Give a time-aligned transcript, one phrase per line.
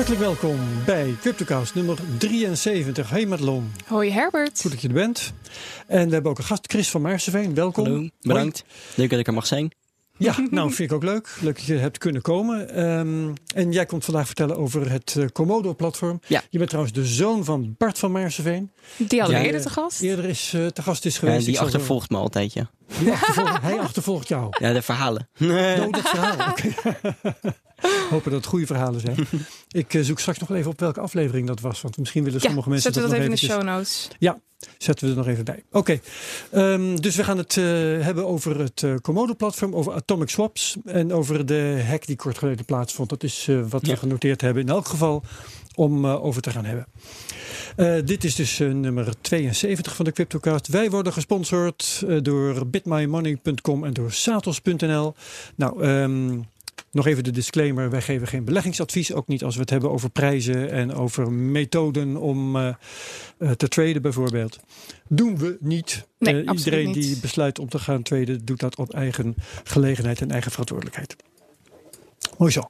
[0.00, 3.10] Hartelijk welkom bij CryptoCast nummer 73.
[3.10, 3.72] Hey Madelon.
[3.86, 4.60] Hoi Herbert.
[4.60, 5.32] Goed dat je er bent.
[5.86, 7.54] En we hebben ook een gast, Chris van Maarseveen.
[7.54, 7.84] Welkom.
[7.84, 8.64] Hallo, bedankt.
[8.94, 9.72] Leuk dat ik er mag zijn.
[10.16, 11.36] Ja, nou vind ik ook leuk.
[11.40, 12.84] Leuk dat je hebt kunnen komen.
[12.84, 16.20] Um, en jij komt vandaag vertellen over het uh, Komodo-platform.
[16.26, 16.42] Ja.
[16.50, 18.70] Je bent trouwens de zoon van Bart van Maarseveen.
[18.96, 20.00] Die al ja, eerder te gast.
[20.00, 21.46] Eerder is uh, te gast is geweest.
[21.46, 22.16] Ja, die achtervolgt zo...
[22.16, 22.70] me altijd, ja.
[22.98, 24.48] Die achtervolgt, hij achtervolgt jou?
[24.58, 25.28] Ja, de verhalen.
[25.40, 26.36] Oh, dat verhaal.
[26.50, 26.74] Okay.
[28.10, 29.16] Hopen dat het goede verhalen zijn.
[29.70, 31.80] Ik uh, zoek straks nog even op welke aflevering dat was.
[31.80, 33.68] Want misschien willen sommige ja, mensen zetten dat we dat nog even eventjes...
[33.68, 34.08] in de show notes.
[34.18, 34.40] Ja,
[34.78, 35.62] zetten we er nog even bij.
[35.70, 36.00] Oké,
[36.52, 36.72] okay.
[36.72, 37.64] um, dus we gaan het uh,
[38.04, 42.64] hebben over het uh, Komodo-platform, over Atomic Swaps en over de hack die kort geleden
[42.64, 43.08] plaatsvond.
[43.08, 43.92] Dat is uh, wat ja.
[43.92, 45.24] we genoteerd hebben in elk geval
[45.74, 46.86] om over te gaan hebben.
[47.76, 50.68] Uh, dit is dus uh, nummer 72 van de CryptoCast.
[50.68, 55.14] Wij worden gesponsord uh, door bitmymoney.com en door satos.nl.
[55.54, 56.44] Nou, um,
[56.90, 59.12] nog even de disclaimer: wij geven geen beleggingsadvies.
[59.12, 62.74] Ook niet als we het hebben over prijzen en over methoden om uh,
[63.38, 64.60] uh, te traden, bijvoorbeeld.
[65.08, 66.06] Doen we niet.
[66.18, 66.94] Nee, uh, iedereen niet.
[66.94, 71.16] die besluit om te gaan traden, doet dat op eigen gelegenheid en eigen verantwoordelijkheid.
[72.38, 72.62] Mooi zo.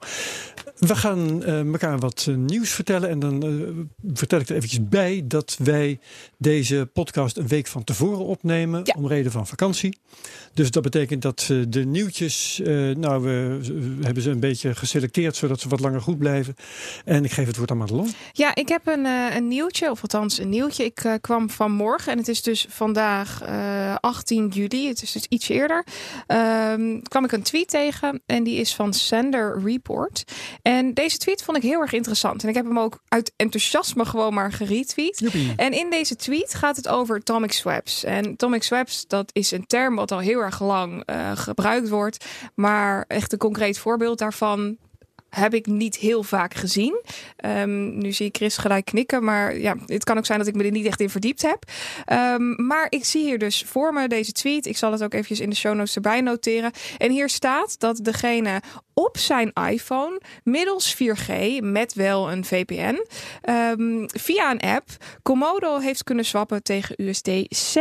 [0.81, 3.09] We gaan uh, elkaar wat uh, nieuws vertellen.
[3.09, 3.69] En dan uh,
[4.15, 5.99] vertel ik er eventjes bij dat wij
[6.39, 8.81] deze podcast een week van tevoren opnemen.
[8.85, 8.95] Ja.
[8.97, 9.99] Om reden van vakantie.
[10.55, 12.61] Dus dat betekent dat de nieuwtjes,
[12.97, 13.61] nou we,
[14.01, 16.55] hebben ze een beetje geselecteerd zodat ze wat langer goed blijven.
[17.05, 18.13] En ik geef het woord aan Madelon.
[18.33, 20.85] Ja, ik heb een, een nieuwtje, of althans een nieuwtje.
[20.85, 23.43] Ik kwam vanmorgen en het is dus vandaag
[24.01, 24.89] 18 juli.
[24.89, 25.85] Het is dus iets eerder.
[26.27, 30.25] Ehm, kwam ik een tweet tegen en die is van Sender Report.
[30.63, 32.43] En deze tweet vond ik heel erg interessant.
[32.43, 35.19] En ik heb hem ook uit enthousiasme gewoon maar geretweet.
[35.19, 35.53] Joepie.
[35.57, 38.05] En in deze tweet gaat het over atomic swaps.
[38.05, 42.25] En atomic swaps, dat is een term wat al heel erg lang uh, gebruikt wordt.
[42.55, 44.77] Maar echt een concreet voorbeeld daarvan
[45.31, 47.03] heb ik niet heel vaak gezien.
[47.45, 50.55] Um, nu zie ik Chris gelijk knikken, maar ja, het kan ook zijn dat ik
[50.55, 51.65] me er niet echt in verdiept heb.
[52.13, 54.67] Um, maar ik zie hier dus voor me deze tweet.
[54.67, 56.71] Ik zal het ook eventjes in de show notes erbij noteren.
[56.99, 58.63] En hier staat dat degene
[58.95, 63.07] op zijn iPhone middels 4G met wel een VPN
[63.51, 64.89] um, via een app
[65.23, 67.77] Komodo heeft kunnen swappen tegen USDC.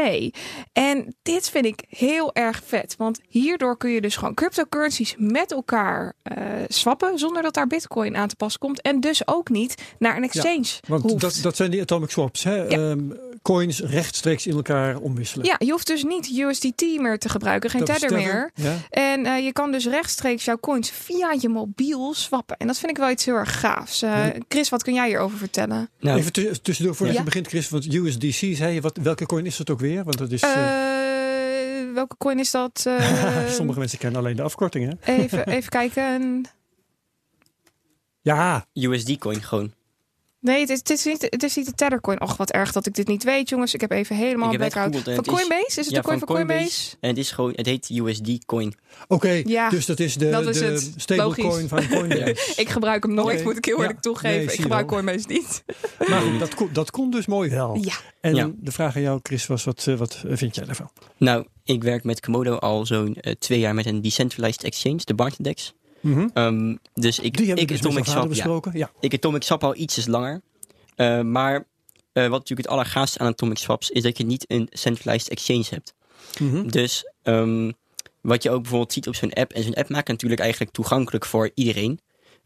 [0.74, 5.52] En dit vind ik heel erg vet, want hierdoor kun je dus gewoon cryptocurrencies met
[5.52, 9.76] elkaar uh, swappen zonder dat daar Bitcoin aan te pas komt en dus ook niet
[10.00, 10.64] naar een exchange.
[10.64, 11.20] Ja, want hoeft.
[11.22, 12.56] dat, dat zijn die atomic swaps, hè?
[12.56, 12.78] Ja.
[12.78, 15.46] Um, coins rechtstreeks in elkaar omwisselen.
[15.46, 18.52] Ja, je hoeft dus niet USDT meer te gebruiken, geen tether meer.
[18.56, 18.76] ja.
[18.90, 22.58] En uh, je kan dus rechtstreeks jouw coins via je mobiel swappen.
[22.58, 24.04] En dat vind ik wel iets heel erg gaafs.
[24.04, 24.34] Uh, Ja.
[24.48, 25.90] Chris, wat kun jij hierover vertellen?
[26.00, 27.22] Nou, Even tuss- tussendoor voordat Ja.
[27.22, 27.70] je begint, Chris.
[27.70, 30.04] Want USDC, zei je, wat, welke coin is dat ook weer?
[30.04, 30.42] Want dat is.
[30.42, 32.84] eh, Uh, welke coin is dat?
[32.88, 34.98] Uh, sommige mensen kennen alleen de afkortingen.
[35.02, 35.14] hè?
[35.16, 36.44] even, even kijken.
[38.22, 39.74] Ja, USD-coin gewoon.
[40.42, 42.22] Nee, het is, het is, niet, het is niet de Tethercoin.
[42.22, 43.74] Och, wat erg dat ik dit niet weet, jongens.
[43.74, 45.04] Ik heb even helemaal Ik heb blackout.
[45.04, 45.66] Van het is- Coinbase?
[45.66, 46.96] Is het ja, de coin van van Coinbase?
[47.00, 48.76] En het is gewoon, het heet USD-coin.
[49.08, 49.42] oké.
[49.46, 50.94] Ja, dus dat is de, dat is de het.
[50.96, 52.54] stablecoin van Coinbase.
[52.62, 53.82] Ik gebruik hem nooit, moet ik heel Ja.
[53.82, 54.46] eerlijk toegeven.
[54.46, 55.02] Nee, ik gebruik wel.
[55.02, 55.64] Coinbase niet.
[56.10, 57.76] Maar goed, dat, kon, dat kon dus mooi wel.
[57.82, 57.94] Ja.
[58.22, 58.52] En Ja.
[58.56, 60.90] de vraag aan jou, Chris, was: wat, eh, wat vind jij daarvan?
[61.18, 65.14] Nou, ik werk met Komodo al zo'n eh, twee jaar met een decentralized exchange, de
[66.02, 66.28] Mhm.
[66.34, 68.78] Um, dus ik, Die ik dus Atomic ja, besproken.
[68.78, 68.92] Ja.
[69.00, 70.42] ik Atomic Swap al ietsjes langer.
[70.96, 71.64] Uh, maar uh,
[72.14, 75.94] wat natuurlijk het allergaafste aan Atomic Swaps is dat je niet een centralized exchange hebt.
[76.40, 76.68] Mhm.
[76.68, 77.74] Dus um,
[78.22, 79.52] wat je ook bijvoorbeeld ziet op zo'n app.
[79.52, 82.00] En zo'n app maakt natuurlijk eigenlijk toegankelijk voor iedereen.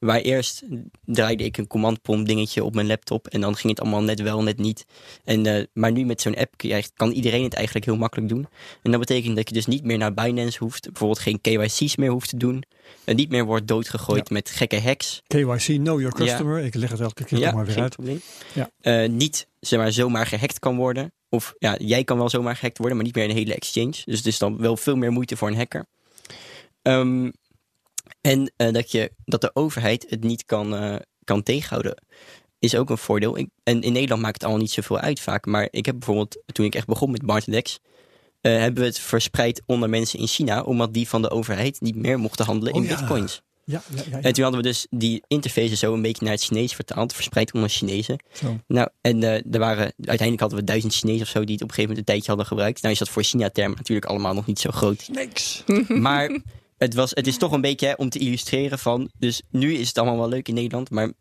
[0.03, 0.63] Waar eerst
[1.05, 3.27] draaide ik een command prompt dingetje op mijn laptop.
[3.27, 4.85] En dan ging het allemaal net wel, net niet.
[5.23, 6.53] En, uh, maar nu met zo'n app
[6.95, 8.47] kan iedereen het eigenlijk heel makkelijk doen.
[8.81, 10.85] En dat betekent dat je dus niet meer naar Binance hoeft.
[10.85, 12.63] Bijvoorbeeld geen KYC's meer hoeft te doen.
[13.03, 15.21] En niet meer wordt doodgegooid met gekke hacks.
[15.27, 16.63] KYC, Know Your Customer.
[16.63, 17.95] Ik leg het elke keer toch maar weer uit.
[17.95, 18.21] probleem.
[18.53, 18.69] Ja.
[18.81, 21.13] Eh, niet zeg maar, zomaar gehackt kan worden.
[21.29, 24.01] Of ja, jij kan wel zomaar gehackt worden, maar niet meer een hele exchange.
[24.05, 25.85] Dus het is dan wel veel meer moeite voor een hacker.
[26.81, 27.29] Ehm,
[28.23, 32.03] en eh, dat, je, dat de overheid het niet kan, eh, kan tegenhouden,
[32.59, 33.37] is ook een voordeel.
[33.37, 35.45] Ik, en in Nederland maakt het allemaal niet zoveel uit vaak.
[35.45, 37.79] Maar ik heb bijvoorbeeld, toen ik echt begon met Bartedex,
[38.41, 41.95] eh hebben we het verspreid onder mensen in China, omdat die van de overheid niet
[41.95, 42.95] meer mochten handelen Oh in ja.
[42.95, 43.41] bitcoins.
[43.65, 44.19] Ja, ja.
[44.21, 47.53] En toen hadden we dus die interface zo een beetje naar het Chinees vertaald, verspreid
[47.53, 48.23] onder Chinezen.
[48.33, 48.59] Zo.
[48.67, 51.69] Nou, en eh, er waren, uiteindelijk hadden we duizend Chinezen of zo die het op
[51.69, 52.81] een gegeven moment een tijdje hadden gebruikt.
[52.81, 55.07] Nou is dat voor China-termen natuurlijk allemaal nog niet zo groot.
[55.11, 55.63] Niks.
[55.87, 56.29] Maar
[56.83, 59.87] het, was, het is toch een beetje hè, om te illustreren van, dus nu is
[59.87, 61.11] het allemaal wel leuk in Nederland, maar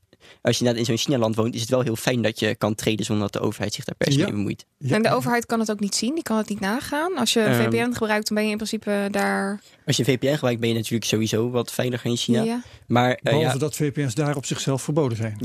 [0.43, 3.05] als je in zo'n China-land woont, is het wel heel fijn dat je kan treden
[3.07, 4.25] zonder dat de overheid zich daar per se Ja.
[4.25, 4.67] mee bemoeit.
[4.79, 4.95] Ja.
[4.97, 7.17] En de overheid kan het ook niet zien, die kan het niet nagaan.
[7.17, 7.63] Als je Ehm.
[7.71, 9.61] VPN gebruikt, dan ben je in principe daar.
[9.87, 12.43] Als je VPN gebruikt, ben je natuurlijk sowieso wat veiliger in China.
[12.43, 12.63] Ja.
[12.87, 15.39] Maar eh, Behalve ja, dat VPN's daar op zichzelf verboden zijn.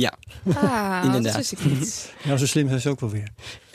[0.55, 1.49] Ah, Inderdaad.
[1.49, 2.13] dat niet.
[2.23, 3.27] Ja, zo slim zijn ze ook wel weer.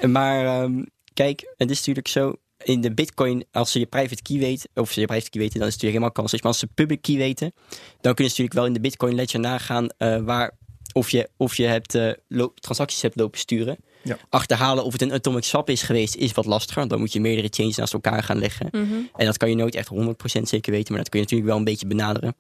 [0.09, 0.83] maar ehm,
[1.15, 2.35] kijk, het is natuurlijk zo.
[2.65, 5.59] In de Bitcoin, als ze je private key weten, of ze je private key weten,
[5.59, 6.41] dan is het natuurlijk helemaal kansloos.
[6.43, 7.53] Maar als ze public key weten,
[8.01, 10.51] dan kunnen ze natuurlijk wel in de Bitcoin ledger nagaan eh, waar,
[10.93, 13.77] of je, of je hebt, eh, lo- transacties hebt lopen sturen.
[14.03, 14.19] Ja.
[14.29, 16.79] Achterhalen of het een atomic swap is geweest, is wat lastiger.
[16.79, 18.69] Want dan moet je meerdere chains naast elkaar gaan leggen.
[18.73, 18.95] Mhm.
[19.17, 21.59] En dat kan je nooit echt 100% zeker weten, maar dat kun je natuurlijk wel
[21.59, 22.35] een beetje benaderen.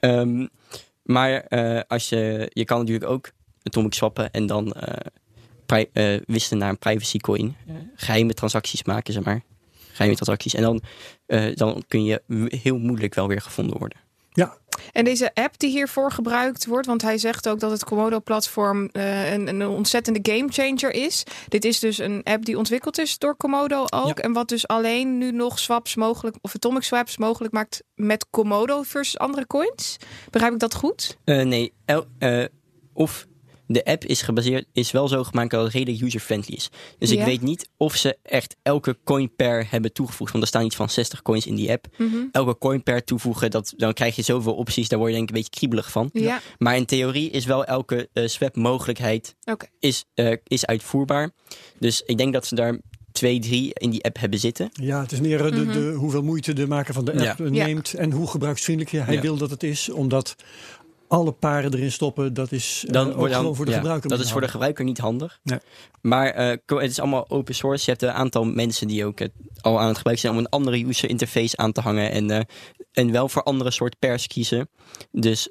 [0.00, 0.46] Ehm,
[1.02, 3.30] maar eh, als je, je kan natuurlijk ook
[3.62, 4.74] atomic swappen en dan
[5.72, 7.56] eh, pri- wisselen naar een privacy coin.
[7.94, 9.42] Geheime transacties maken, zeg maar.
[9.92, 10.54] Geheime transacties.
[10.54, 10.80] En dan,
[11.26, 12.22] eh, dan kun je
[12.62, 13.98] heel moeilijk wel weer gevonden worden.
[14.92, 19.32] En deze app die hiervoor gebruikt wordt, want hij zegt ook dat het Komodo-platform eh,
[19.32, 21.24] een, een ontzettende gamechanger is.
[21.48, 24.06] Dit is dus een app die ontwikkeld is door Komodo ook.
[24.18, 24.22] Ja.
[24.24, 28.82] En wat dus alleen nu nog swaps mogelijk, of atomic swaps mogelijk maakt met Komodo
[28.82, 29.96] versus andere coins.
[30.30, 31.16] Begrijp ik dat goed?
[31.24, 32.44] Eh, nee, el- eh,
[32.92, 33.26] of
[33.70, 36.68] de app is gebaseerd, is wel zo gemaakt dat het redelijk user-friendly is.
[36.98, 37.18] Dus Ja.
[37.20, 40.30] ik weet niet of ze echt elke coin pair hebben toegevoegd.
[40.32, 41.86] Want er staan iets van 60 coins in die app.
[41.96, 42.16] Mhm.
[42.32, 44.88] elke coin pair toevoegen, dat, dan krijg je zoveel opties.
[44.88, 46.10] Daar word je denk ik een beetje kriebelig van.
[46.12, 49.34] Ja, Maar in theorie is wel elke eh, swap mogelijkheid
[49.78, 51.30] is, eh, is uitvoerbaar.
[51.78, 52.78] Dus ik denk dat ze daar
[53.12, 54.68] twee, drie in die app hebben zitten.
[54.72, 55.72] Ja, het is meer eh, de, Mhm.
[55.72, 57.34] de, hoeveel moeite de maker van de app Ja.
[57.38, 57.66] Ja.
[57.66, 59.20] neemt en hoe gebruiksvriendelijk hij Ja.
[59.20, 59.88] wil dat het is.
[59.90, 60.34] Omdat
[61.08, 64.08] alle paren erin stoppen, dat is eh, Dan voor de ja, gebruiker.
[64.08, 65.40] Dat is voor de niet gebruiker niet handig.
[65.42, 65.58] Nee.
[66.00, 67.84] Maar eh, het is allemaal open source.
[67.84, 70.48] Je hebt een aantal mensen die ook het al aan het gebruiken zijn om een
[70.48, 72.10] andere user interface aan te hangen.
[72.10, 72.40] En, eh,
[72.92, 74.68] en wel voor andere soort pairs kiezen.
[75.10, 75.50] Dus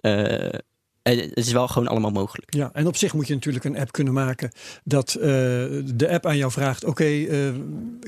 [1.08, 2.54] eh, het is wel gewoon allemaal mogelijk.
[2.54, 4.52] Ja, en op zich moet je natuurlijk een app kunnen maken
[4.84, 5.22] dat eh,
[5.86, 7.54] de app aan jou vraagt: oké, eh,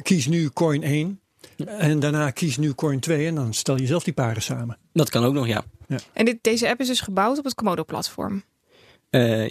[0.01, 1.19] kies nu coin 1
[1.65, 4.77] en daarna kies nu coin 2 en dan stel je zelf die paren samen.
[4.93, 5.63] Dat kan ook nog, ja.
[6.13, 8.43] En dit, deze app is dus gebouwd op het Komodo-platform.
[9.09, 9.49] Eh,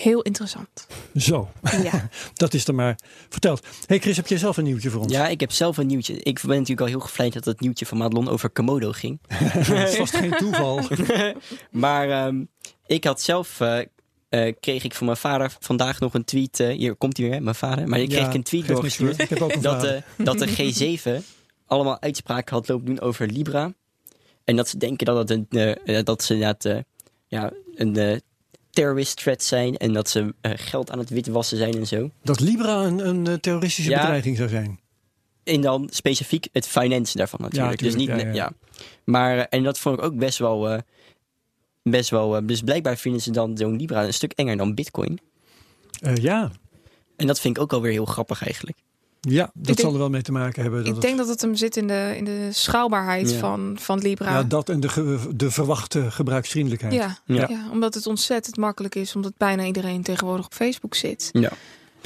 [0.00, 0.86] Heel interessant.
[1.16, 1.48] Zo,
[1.82, 2.08] Ja.
[2.34, 3.66] dat is er maar verteld.
[3.86, 5.12] Hey Chris, heb jij zelf een nieuwtje voor ons?
[5.12, 6.14] ja, ik heb zelf een nieuwtje.
[6.14, 9.20] Ik ben natuurlijk al heel gevleid dat het nieuwtje van Madelon over Komodo ging.
[9.68, 10.82] Dat is vast geen toeval.
[11.70, 12.44] maar ehm,
[12.86, 13.78] ik had zelf, eh,
[14.28, 16.60] eh, kreeg ik van mijn vader vandaag nog een tweet.
[16.60, 17.88] eh, hier komt hij weer, hè, mijn vader.
[17.88, 19.16] Maar ik kreeg Ja, ik een tweet geeft niks doorgestuurd.
[19.16, 19.24] hoor.
[19.24, 21.24] Ik heb ook een dat, dat de G7
[21.70, 23.72] allemaal uitspraken had lopen doen over Libra.
[24.44, 26.78] En dat ze denken dat, het een, eh, eh, dat ze inderdaad eh,
[27.26, 28.22] ja, een
[28.70, 29.76] terrorist threat zijn.
[29.76, 32.10] En dat ze geld aan het witwassen zijn en zo.
[32.22, 34.00] Dat Libra een, een terroristische Ja.
[34.00, 34.80] bedreiging zou zijn.
[35.44, 37.78] En dan specifiek het finance daarvan natuurlijk.
[37.78, 38.52] dus tuurlijk, niet, ja, ja.
[39.04, 40.82] Maar, en dat vond ik ook best wel...
[41.82, 45.20] best wel dus blijkbaar vinden ze dan zo'n Libra een stuk enger dan Bitcoin.
[46.14, 46.50] Ja.
[47.16, 48.78] En dat vind ik ook alweer heel grappig eigenlijk.
[49.20, 50.78] Ja, dat denk- zal er wel mee te maken hebben.
[50.80, 53.38] Dat Ik het- denk dat het hem zit in de, in de schaalbaarheid Ja.
[53.38, 54.30] van, van Libra.
[54.30, 56.94] ja, dat en de, ge- de verwachte gebruiksvriendelijkheid.
[56.94, 57.46] Ja, Ja.
[57.48, 57.70] ja.
[57.72, 61.28] omdat het ontzettend makkelijk is, omdat bijna iedereen tegenwoordig op Facebook zit.
[61.32, 61.50] Ja.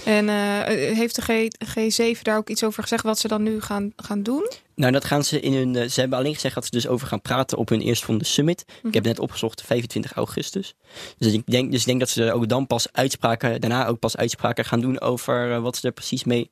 [0.05, 0.61] En eh,
[0.96, 4.23] heeft de G, G7 daar ook iets over gezegd wat ze dan nu gaan, gaan
[4.23, 4.50] doen?
[4.75, 5.76] Nou, dat gaan ze in hun.
[5.76, 8.64] eh, ze hebben alleen gezegd dat ze dus over gaan praten op hun eerstvolgende summit.
[8.67, 8.87] Mhm.
[8.88, 10.75] Ik heb net opgezocht, 25 augustus.
[11.19, 14.17] Dus ik denk, dus ik denk dat ze ook dan pas uitspraken, daarna ook pas
[14.17, 16.50] uitspraken gaan doen over eh, wat ze er precies mee,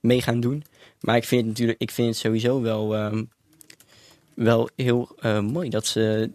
[0.00, 0.64] mee gaan doen.
[1.00, 3.24] Maar ik vind het natuurlijk, ik vind het sowieso wel, ehm,
[4.34, 6.30] wel heel eh, mooi dat ze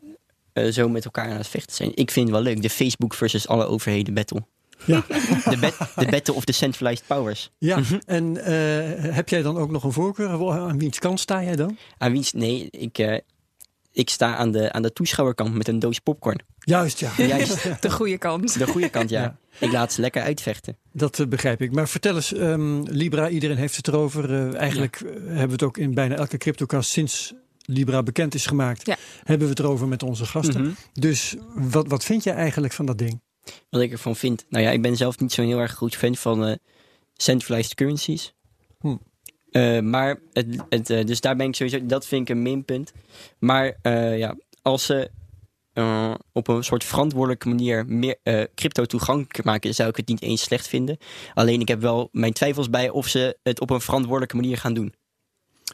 [0.54, 1.92] eh, zo met elkaar aan het vechten zijn.
[1.96, 4.44] Ik vind het wel leuk, de Facebook versus alle overheden battle.
[4.86, 5.04] Ja.
[5.08, 7.52] De, bat- de battle of the centralized powers.
[7.58, 7.98] Ja, Mhm.
[8.06, 10.30] en eh, heb jij dan ook nog een voorkeur?
[10.52, 11.78] Aan wiens kant sta jij dan?
[11.98, 13.18] Aan wiens, nee, ik, eh,
[13.92, 16.40] ik sta aan de, aan de toeschouwerkant met een doos popcorn.
[16.60, 17.12] Juist, ja.
[17.28, 17.64] Juist.
[17.82, 18.60] De goede kant.
[18.60, 19.22] De goede kant, ja.
[19.22, 19.38] Ja.
[19.68, 20.78] Ik laat ze lekker uitvechten.
[20.92, 21.72] Dat eh, begrijp ik.
[21.72, 24.34] Maar vertel eens, ehm, Libra, iedereen heeft het erover.
[24.34, 27.34] Eh, eigenlijk hebben we het ook in bijna elke CryptoCast sinds
[27.70, 28.86] Libra bekend is gemaakt.
[28.86, 28.96] Ja.
[29.24, 30.62] Hebben we het erover met onze gasten.
[30.62, 30.72] Mhm.
[30.94, 33.22] Dus wat, wat vind jij eigenlijk van dat ding?
[33.70, 34.46] Wat ik ervan vind.
[34.50, 36.56] Nou ja, ik ben zelf niet zo'n heel erg groot fan van eh,
[37.14, 38.34] centralized currencies.
[38.80, 38.96] Hm.
[39.52, 42.94] Eh, maar, het, het, eh, dus daar ben ik sowieso, dat vind ik een minpunt.
[43.40, 43.78] Maar
[44.18, 45.12] ja, als ze
[46.32, 48.18] op een soort verantwoordelijke manier meer
[48.56, 50.98] crypto toegankelijk maken, zou ik het niet eens slecht vinden.
[51.34, 54.74] Alleen ik heb wel mijn twijfels bij of ze het op een verantwoordelijke manier gaan
[54.74, 54.94] doen.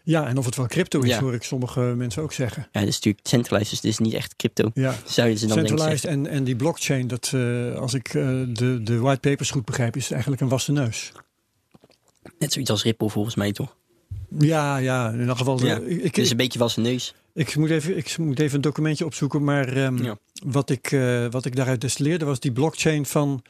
[0.06, 1.20] Ja, en of het wel crypto is, Ja.
[1.20, 2.68] hoor ik sommige mensen ook zeggen.
[2.72, 4.72] Ja, dat is natuurlijk centralized, dus dit is niet echt crypto.
[4.74, 4.96] Ja.
[5.06, 8.14] Zouden ze dan Centralized en, en die blockchain, dat, eh, als ik eh,
[8.48, 11.12] de, de whitepapers goed begrijp, is eigenlijk een wassen neus.
[12.40, 13.76] Net zoiets als Ripple volgens mij toch?
[14.40, 15.66] Ja, ja, in elk geval.
[15.66, 17.14] Ja, eh, ik, Dus een beetje zijn neus.
[17.34, 20.18] ik, moet even, ik moet even een documentje opzoeken, maar ehm, Ja.
[20.46, 23.42] wat, ik, eh, wat ik daaruit destilleerde was die blockchain van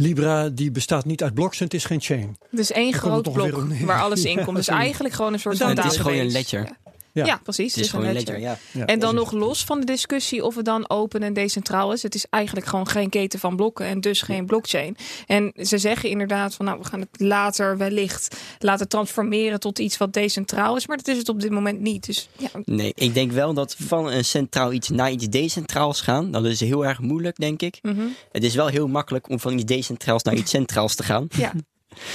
[0.00, 2.36] Libra, die bestaat niet uit blocks en het is geen chain.
[2.50, 4.56] Dus één het groot blok waar alles in komt.
[4.56, 6.02] Dus eigenlijk gewoon een soort Het van is database.
[6.02, 6.68] gewoon een ledger.
[7.12, 7.40] Ja, Ja.
[7.42, 7.74] precies.
[7.74, 8.58] Het is gewoon een ledger, ja.
[8.72, 9.30] Ja, En dan precies.
[9.32, 12.02] nog los van de discussie of het dan open en decentraal is.
[12.02, 14.96] Het is eigenlijk gewoon geen keten van blokken en dus geen blockchain.
[15.26, 19.96] En ze zeggen inderdaad van nou, we gaan het later wellicht laten transformeren tot iets
[19.96, 20.86] wat decentraal is.
[20.86, 22.06] Maar dat is het op dit moment niet.
[22.06, 26.30] Dus ja, Nee, ik denk wel dat van een centraal iets naar iets decentraals gaan,
[26.30, 27.78] dat is heel erg moeilijk, denk ik.
[27.82, 28.00] mhm.
[28.32, 31.26] Het is wel heel makkelijk om van iets decentraals naar iets centraals te gaan.
[31.36, 31.52] ja.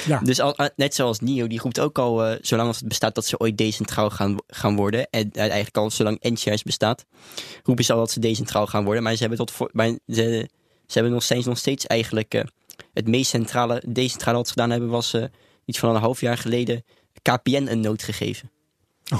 [0.06, 0.20] Ja.
[0.20, 3.25] Dus al, net zoals NIO, die roept ook al, eh, zolang als het bestaat, dat
[3.25, 5.08] ze ooit decentraal gaan, gaan worden.
[5.10, 7.06] En eh, eigenlijk al zolang NCRS bestaat,
[7.63, 9.03] roepen ze al dat ze decentraal gaan worden.
[9.03, 10.50] Maar ze hebben, tot voor, maar ze,
[10.88, 12.42] ze hebben nog steeds, nog steeds eigenlijk eh,
[12.94, 15.24] het meest centrale, decentrale wat ze gedaan hebben, was eh,
[15.65, 16.84] iets van een half jaar geleden
[17.22, 18.51] KPN een noot gegeven.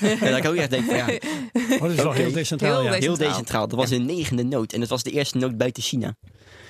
[0.00, 1.06] en dat ik ook echt denk, van, ja,
[1.74, 2.80] Oh, dat is wel heel decentraal.
[2.80, 2.90] Heel ja.
[2.90, 3.16] decentraal.
[3.16, 3.68] heel decentraal.
[3.68, 6.16] Dat was een negende noot en dat was de eerste noot buiten China.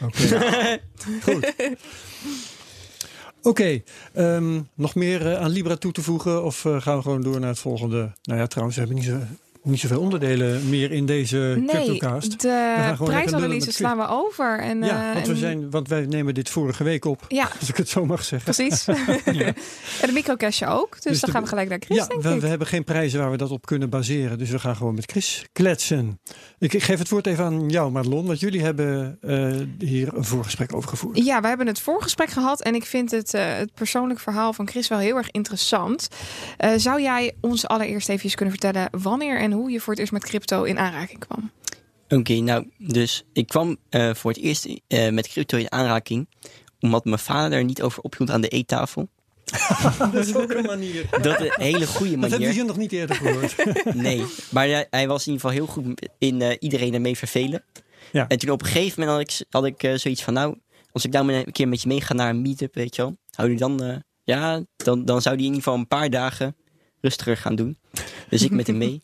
[0.02, 0.80] Oké.
[1.24, 1.52] Goed.
[3.44, 3.82] Oké,
[4.12, 6.44] ehm, nog meer eh, aan Libra toe te voegen?
[6.44, 8.12] Of eh, gaan we gewoon door naar het volgende?
[8.22, 9.18] Nou ja, trouwens, we hebben niet, zo,
[9.64, 12.40] niet zoveel onderdelen meer in deze Nee, CryptoCast.
[12.40, 14.58] de prijsanalyse slaan we over.
[14.60, 17.48] En, ja, eh, want, we en- zijn, want wij nemen dit vorige week op, Ja,
[17.60, 18.54] als ik het zo mag zeggen.
[18.54, 18.86] precies.
[20.00, 20.92] en de microcashje ook.
[20.92, 22.40] Dus, Dus dan de- gaan we gelijk naar Chris, Ja, denk we, ik.
[22.40, 24.38] we hebben geen prijzen waar we dat op kunnen baseren.
[24.38, 26.20] Dus we gaan gewoon met Chris kletsen.
[26.58, 28.26] Ik, ik geef het woord even aan jou, Madelon.
[28.26, 31.24] Want jullie hebben eh, hier een voorgesprek over gevoerd.
[31.24, 34.68] Ja, we hebben het voorgesprek gehad en ik vind het, eh, het persoonlijk verhaal van
[34.68, 36.08] Chris wel heel erg interessant.
[36.76, 40.24] Zou jij ons allereerst even kunnen vertellen wanneer en hoe je voor het eerst met
[40.24, 41.50] crypto in aanraking kwam?
[42.08, 46.28] Oké, nou, dus ik kwam eh, voor het eerst eh, met crypto in aanraking,
[46.80, 49.08] omdat mijn vader er niet over ophield aan de eettafel.
[50.12, 51.06] Dat is ook een manier.
[51.22, 52.52] Dat is een hele goede Dat hebben we manier.
[52.52, 53.54] hier nog niet eerder gehoord.
[53.94, 57.64] Nee, maar hij, hij was in ieder geval heel goed in eh, iedereen ermee vervelen.
[58.12, 58.28] Ja.
[58.28, 60.56] En toen op een gegeven moment had ik, had ik eh, zoiets van, nou,
[60.92, 63.50] als ik nou een keer met je meega naar een meetup, weet je wel, hou
[63.50, 66.56] je dan, eh, ja, dan, dan zou die in ieder geval een paar dagen
[67.00, 67.78] rustiger gaan doen.
[68.28, 69.02] Dus ik met hem mee.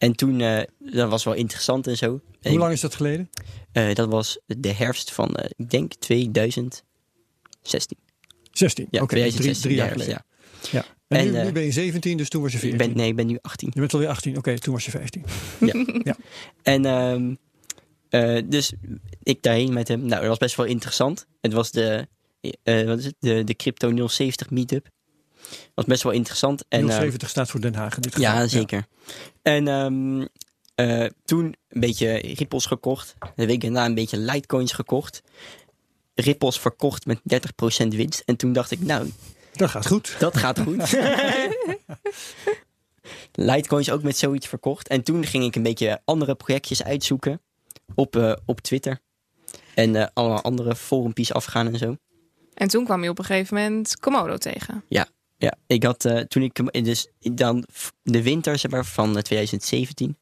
[0.00, 2.20] En toen, eh, dat was wel interessant en zo.
[2.40, 3.30] En, Hoe lang is dat geleden?
[3.72, 7.98] eh, dat was de herfst van, eh, ik denk 2016.
[8.52, 8.86] 16.
[8.90, 9.62] Ja, Oké, drie, 2016.
[9.62, 10.24] drie jaar de herfst, geleden.
[10.72, 10.78] ja.
[10.78, 10.84] Ja.
[11.08, 12.86] En, En, nu, nu ben je 17, dus toen was je Ik 14.
[12.86, 13.70] ben, nee, ik ben nu 18.
[13.74, 14.36] Je bent alweer 18.
[14.36, 15.24] Oké, toen was je 15.
[16.62, 17.34] En ehm,
[18.08, 18.72] eh, dus
[19.22, 20.00] ik daarheen met hem.
[20.00, 21.26] Nou, dat was best wel interessant.
[21.40, 22.06] Het was de,
[22.62, 23.14] wat is het?
[23.18, 24.88] De, de Crypto 070 meetup.
[25.74, 26.64] Was best wel interessant.
[26.68, 28.30] En, ehm, 070 staat voor Den Haag in dit geval.
[28.30, 28.86] ja, zeker.
[29.42, 30.26] En ehm,
[30.74, 33.14] eh, toen een beetje Ripples gekocht.
[33.36, 35.22] De week daarna een beetje Litecoins gekocht.
[36.14, 38.22] Ripples verkocht met 30% winst.
[38.26, 39.10] En toen dacht ik, nou,
[39.52, 40.16] Dat gaat goed.
[40.18, 40.92] dat gaat goed.
[43.32, 44.88] Litecoins ook met zoiets verkocht.
[44.88, 47.40] En toen ging ik een beetje andere projectjes uitzoeken
[47.94, 49.00] op, eh, op Twitter.
[49.74, 51.96] En eh allemaal andere forumpjes afgaan en zo.
[52.54, 54.84] En toen kwam je op een gegeven moment Komodo tegen.
[54.88, 55.08] Ja,
[55.66, 57.64] ik had eh, toen ik dus dan
[58.02, 60.16] de winter zeg maar, van eh, 2017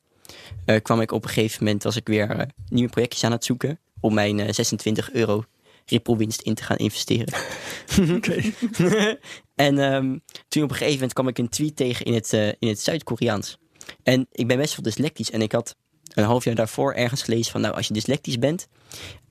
[0.64, 3.44] eh, kwam ik op een gegeven moment was ik weer eh, nieuwe projectjes aan het
[3.44, 5.44] zoeken om mijn eh, 26 euro
[5.86, 7.34] Ripple winst in te gaan investeren.
[8.16, 8.52] Oké.
[9.54, 12.48] en ehm, toen op een gegeven moment kwam ik een tweet tegen in het, eh,
[12.48, 13.58] in het Zuid-Koreaans.
[14.02, 15.76] En ik ben best wel dyslectisch en ik had
[16.14, 18.68] een half jaar daarvoor ergens gelezen van nou als je dyslectisch bent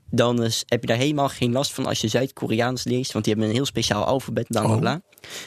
[0.10, 3.12] dan is- heb je daar helemaal geen last van als je Zuid-Koreaans leest.
[3.12, 4.80] Want die hebben een heel speciaal alfabet, bla bla Oh.
[4.80, 5.02] bla.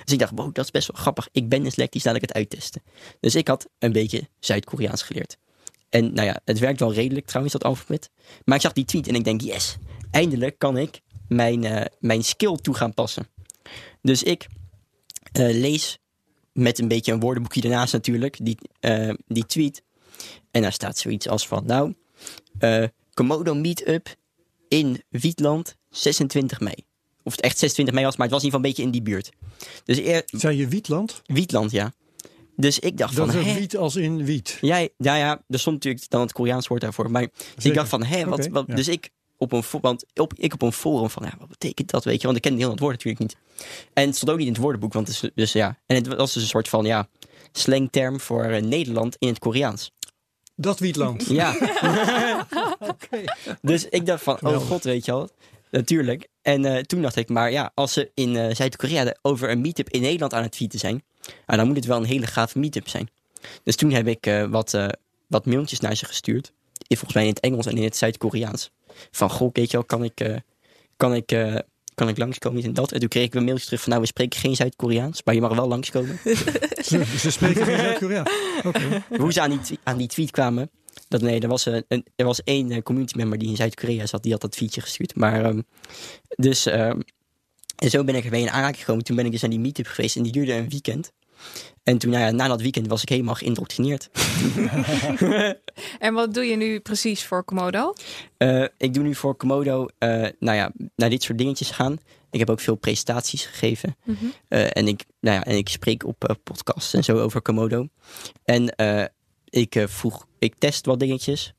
[0.04, 1.28] Dus ik dacht, wow, dat is best wel grappig.
[1.32, 2.82] Ik ben dyslectisch, laat ik het uittesten.
[3.20, 5.36] Dus ik had een beetje Zuid-Koreaans geleerd.
[5.88, 8.10] En nou ja, het werkt wel redelijk trouwens, dat alfabet.
[8.44, 9.76] Maar ik zag die tweet en ik denk, yes,
[10.10, 13.28] eindelijk kan ik mijn, eh, mijn skill toe gaan passen.
[14.02, 14.46] Dus ik
[15.32, 15.98] eh, lees
[16.52, 19.82] met een beetje een woordenboekje ernaast natuurlijk, die, eh, die tweet.
[20.50, 21.94] En daar staat zoiets als van, nou,
[23.14, 24.14] Komodo Meetup
[24.70, 26.74] in Wietland 26 mei.
[27.22, 29.04] Of het echt 26 mei was, maar het was in ieder geval een beetje in
[29.04, 29.30] die buurt.
[29.84, 31.22] Dus eer, Zei je Wietland?
[31.26, 31.92] Wietland, ja.
[32.56, 33.58] Dus ik dacht Dat van, is hè?
[33.58, 34.58] wiet als in wiet.
[34.60, 37.10] Ja, ja, ja, er stond natuurlijk dan het Koreaans woord daarvoor.
[37.10, 38.74] Maar dus ik dacht van, hé, wat, Oké, wat ja.
[38.74, 42.04] dus ik op een, want op, ik op een forum van, ja, wat betekent dat,
[42.04, 42.24] weet je?
[42.24, 43.36] Want ik kende heel het woord natuurlijk niet.
[43.92, 45.78] En het stond ook niet in het woordenboek, want het is, dus ja.
[45.86, 47.08] En het was dus een soort van, ja,
[47.52, 49.92] slangterm voor eh, Nederland in het Koreaans.
[50.60, 51.26] Dat Wietland.
[51.26, 51.54] Ja.
[52.78, 53.24] Oké.
[53.62, 55.28] Dus ik dacht van, oh god, weet je wel.
[55.70, 56.28] Natuurlijk.
[56.42, 59.88] En eh, toen dacht ik, maar ja, als ze in eh, Zuid-Korea over een meetup
[59.88, 61.02] in Nederland aan het tweeten zijn,
[61.46, 63.10] nou, dan moet het wel een hele gave meetup zijn.
[63.64, 64.88] Dus toen heb ik eh, wat, eh,
[65.26, 66.52] wat mailtjes naar ze gestuurd.
[66.88, 68.70] Volgens mij in het Engels en in het Zuid-Koreaans.
[69.10, 70.36] Van, goh, weet je wel, kan ik, eh,
[70.96, 71.56] kan ik, eh,
[72.00, 72.92] kan ik langskomen, en dat.
[72.92, 75.40] En toen kreeg ik een mailtje terug van, nou, we spreken geen Zuid-Koreaans, maar je
[75.40, 76.18] mag wel langskomen.
[76.84, 78.26] Ze, ze spreken geen Zuid-Korea.
[78.64, 79.04] Oké.
[79.16, 80.70] Hoe ze aan die, aan die tweet kwamen,
[81.08, 84.06] dat nee, er was, een, een- er was één eh, community member die in Zuid-Korea
[84.06, 85.14] zat, die had dat tweetje gestuurd.
[85.16, 85.60] Maar, ehm,
[86.36, 87.00] dus, ehm,
[87.76, 89.04] en zo ben ik ermee in aanraking gekomen.
[89.04, 91.12] Toen ben ik dus aan die meetup geweest en die duurde een weekend.
[91.82, 94.10] En toen, nou ja, na dat weekend was ik helemaal geïndoctrineerd.
[95.98, 97.92] En wat doe je nu precies voor Komodo?
[98.36, 101.98] Eh, ik doe nu voor Komodo, eh, nou ja, naar dit soort dingetjes gaan.
[102.30, 103.96] Ik heb ook veel presentaties gegeven.
[104.04, 104.24] Mhm.
[104.48, 107.86] Eh, en, ik, nou ja, en ik spreek op podcasts en zo over Komodo.
[108.44, 108.74] En
[109.44, 111.54] ik vroeg, ik test wat dingetjes.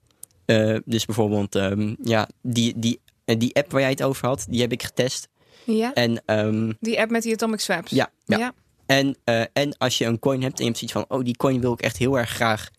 [0.86, 4.72] Dus bijvoorbeeld, ehm, ja, die, die, die app waar jij het over had, die heb
[4.72, 5.28] ik getest.
[5.64, 5.94] Ja.
[5.94, 7.92] En, ehm, Die app met die Atomic Swaps.
[7.92, 8.38] ja, ja.
[8.38, 8.54] Ja.
[8.92, 11.38] En, eh, en als je een coin hebt en je hebt zoiets van, oh, die
[11.38, 12.70] coin wil ik echt heel erg graag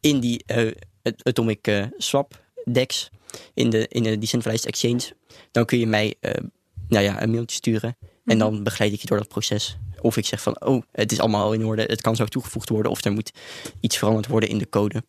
[0.00, 3.10] in die eh, het Atomic eh, Swap DEX,
[3.54, 5.12] in de, in de Decentralized Exchange,
[5.50, 6.44] dan kun je mij eh,
[6.88, 7.96] nou ja, een mailtje sturen.
[8.24, 9.78] En dan begeleid ik je door dat proces.
[10.00, 12.68] Of ik zeg van, oh, het is allemaal al in orde, het kan zo toegevoegd
[12.68, 13.32] worden, of er moet
[13.80, 15.02] iets veranderd worden in de code.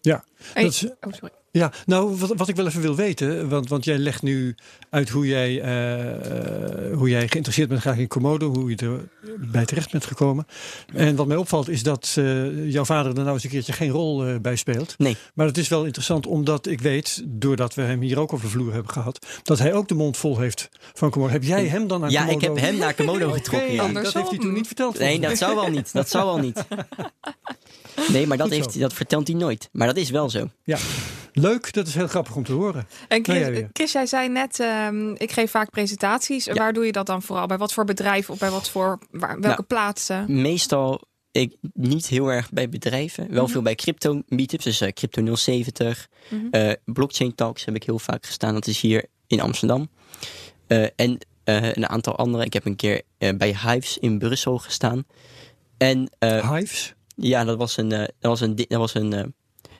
[0.00, 1.30] Ja, Hey, dat is, Oh, sorry.
[1.50, 4.54] Ja, nou, wat, wat ik wel even wil weten, want, want jij legt nu
[4.90, 9.00] uit hoe jij, eh, hoe jij geïnteresseerd bent graag in Komodo, hoe je
[9.40, 10.46] erbij terecht bent gekomen.
[10.94, 13.90] En wat mij opvalt is dat eh, jouw vader er nou eens een keertje geen
[13.90, 14.94] rol eh, bij speelt.
[14.98, 15.16] Nee.
[15.34, 18.52] Maar het is wel interessant omdat ik weet, doordat we hem hier ook over de
[18.52, 21.32] vloer hebben gehad, dat hij ook de mond vol heeft van Komodo.
[21.32, 22.36] Heb jij hem dan naar ja, Komodo?
[22.36, 23.72] ik heb hem naar Komodo getrokken.
[23.72, 23.88] Ja.
[23.88, 24.98] dat heeft hij toen niet verteld.
[24.98, 25.92] Nee, dat zou wel niet.
[25.92, 26.64] Dat zou wel niet.
[28.12, 29.68] Nee, maar dat, heeft, dat vertelt hij nooit.
[29.72, 30.48] Maar dat is wel zo.
[30.64, 30.78] Ja,
[31.40, 31.72] leuk.
[31.72, 32.86] Dat is heel grappig om te horen.
[33.08, 33.68] En Chris, Nou.
[33.72, 36.46] Chris, jij zei net, ehm, ik geef vaak presentaties.
[36.46, 37.46] Waar doe je dat dan vooral?
[37.46, 40.42] Bij wat voor bedrijven of bij wat voor, waar, welke Nou, plaatsen?
[40.42, 43.32] Meestal ik, niet heel erg bij bedrijven.
[43.32, 44.64] Wel veel bij crypto meetups.
[44.64, 46.08] Dus eh, Crypto 070.
[46.30, 46.46] Mhm.
[46.50, 48.54] eh, blockchain talks heb ik heel vaak gestaan.
[48.54, 49.88] Dat is hier in Amsterdam.
[50.66, 52.44] Eh, en eh, een aantal andere.
[52.44, 53.02] Ik heb een keer
[53.36, 55.04] bij Hives in Brussel gestaan.
[55.78, 56.94] En eh, Hives.
[57.16, 59.34] ja, dat was een, eh, dat was een, dat was een,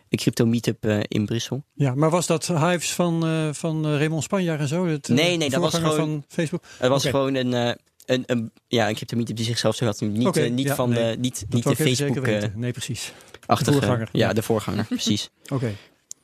[0.08, 1.62] een crypto meetup eh, in Brussel.
[1.74, 4.86] Ja, maar was dat Hives van, eh, van eh, Raymond Spanjaar en zo?
[4.86, 6.62] Het, Nee, nee, dat was gewoon- van Facebook.
[6.78, 7.74] Het was gewoon een, eh,
[8.06, 10.00] een, een, ja, een crypto meetup die zichzelf zo had.
[10.00, 11.10] Niet, niet ja, van nee.
[11.14, 12.52] de, niet, Dat niet de Facebook weten.
[12.56, 13.12] Nee, precies.
[13.46, 14.08] achtige voorganger.
[14.12, 15.30] Ja, de voorganger, precies.
[15.52, 15.72] Oké.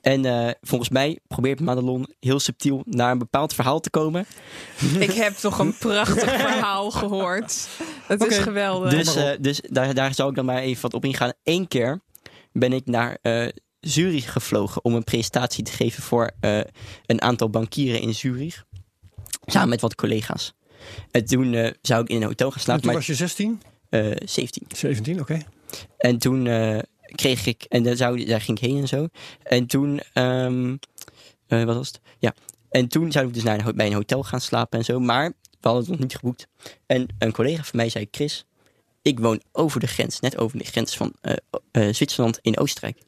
[0.00, 4.26] En eh, volgens mij probeert Madelon heel subtiel naar een bepaald verhaal te komen.
[4.98, 7.68] Ik heb toch een prachtig verhaal gehoord.
[8.06, 8.90] Het is geweldig.
[8.90, 11.32] Dus, eh, dus daar, daar zou ik dan maar even wat op ingaan.
[11.42, 12.00] Eén keer
[12.52, 13.46] ben ik naar eh,
[13.84, 16.60] Zurich gevlogen om een presentatie te geven voor eh,
[17.06, 18.64] een aantal bankieren in Zurich.
[19.46, 20.54] Samen met wat collega's.
[21.10, 23.14] En toen eh, zou ik in een hotel gaan En slapen, toen maar was je
[23.14, 23.62] 16?
[23.88, 24.66] eh 17.
[24.76, 25.38] 17, oké.
[25.96, 26.78] En toen eh,
[27.14, 29.08] kreeg ik, en daar, zou, daar ging ik heen en zo.
[29.42, 30.76] En toen, ehm,
[31.46, 32.00] eh, wat was het?
[32.18, 32.34] Ja.
[32.70, 35.00] En toen zou ik dus naar een, bij een hotel gaan slapen en zo.
[35.00, 36.46] Maar we hadden het nog niet geboekt.
[36.86, 38.44] En een collega van mij zei: Chris,
[39.04, 41.34] ik woon over de grens, net over de grens van eh,
[41.70, 42.98] eh, Zwitserland in Oostenrijk.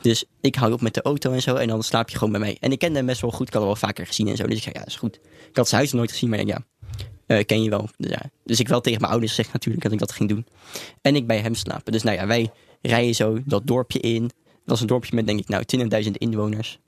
[0.00, 1.54] Dus ik hou op met de auto en zo.
[1.54, 2.56] En dan slaap je gewoon bij mij.
[2.60, 3.46] En ik kende hem best wel goed.
[3.46, 4.46] Ik had hem wel vaker gezien en zo.
[4.46, 5.20] Dus ik zei: Ja, is goed.
[5.48, 7.36] Ik had zijn huis nooit gezien, maar ik denk, ja.
[7.36, 7.88] eh, ken je wel.
[7.96, 10.46] Dus, dus ik wel tegen mijn ouders gezegd natuurlijk dat ik dat ging doen.
[11.02, 11.92] En ik bij hem slapen.
[11.92, 12.50] Dus nou ja, wij
[12.82, 14.22] rijden zo dat dorpje in.
[14.22, 14.32] Dat
[14.64, 15.64] was een dorpje met denk ik nou
[16.04, 16.78] 20.000 inwoners.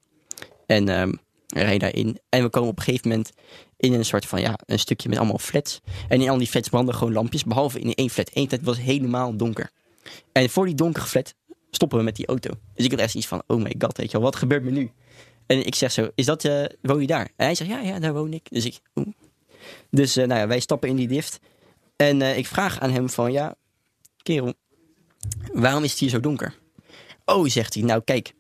[0.67, 0.85] En
[1.47, 2.19] we rijden daarin.
[2.29, 3.33] En we komen op een gegeven moment
[3.77, 5.81] in een soort van ja, een stukje met allemaal flats.
[6.09, 7.45] En in al die flats branden gewoon lampjes.
[7.45, 8.31] Behalve in één flat.
[8.33, 9.71] Eén flat was helemaal donker.
[10.33, 11.35] En voor die donkere flat
[11.71, 12.51] stoppen we met die auto.
[12.75, 14.71] Dus ik had echt iets van, oh my god, weet je wel, wat gebeurt me
[14.71, 14.91] nu?
[15.47, 17.29] En ik zeg zo, is dat, eh, woon je daar?
[17.37, 18.47] En hij zegt, ja, ja, daar woon ik.
[18.51, 19.07] Dus ik, oeh.
[19.91, 21.41] Dus eh, nou ja, wij stappen in die lift.
[21.97, 23.55] En eh, ik vraag aan hem van, ja,
[24.23, 24.55] kerel,
[25.53, 26.55] waarom is het hier zo donker?
[27.25, 28.33] Oh, zegt hij, nou kijk,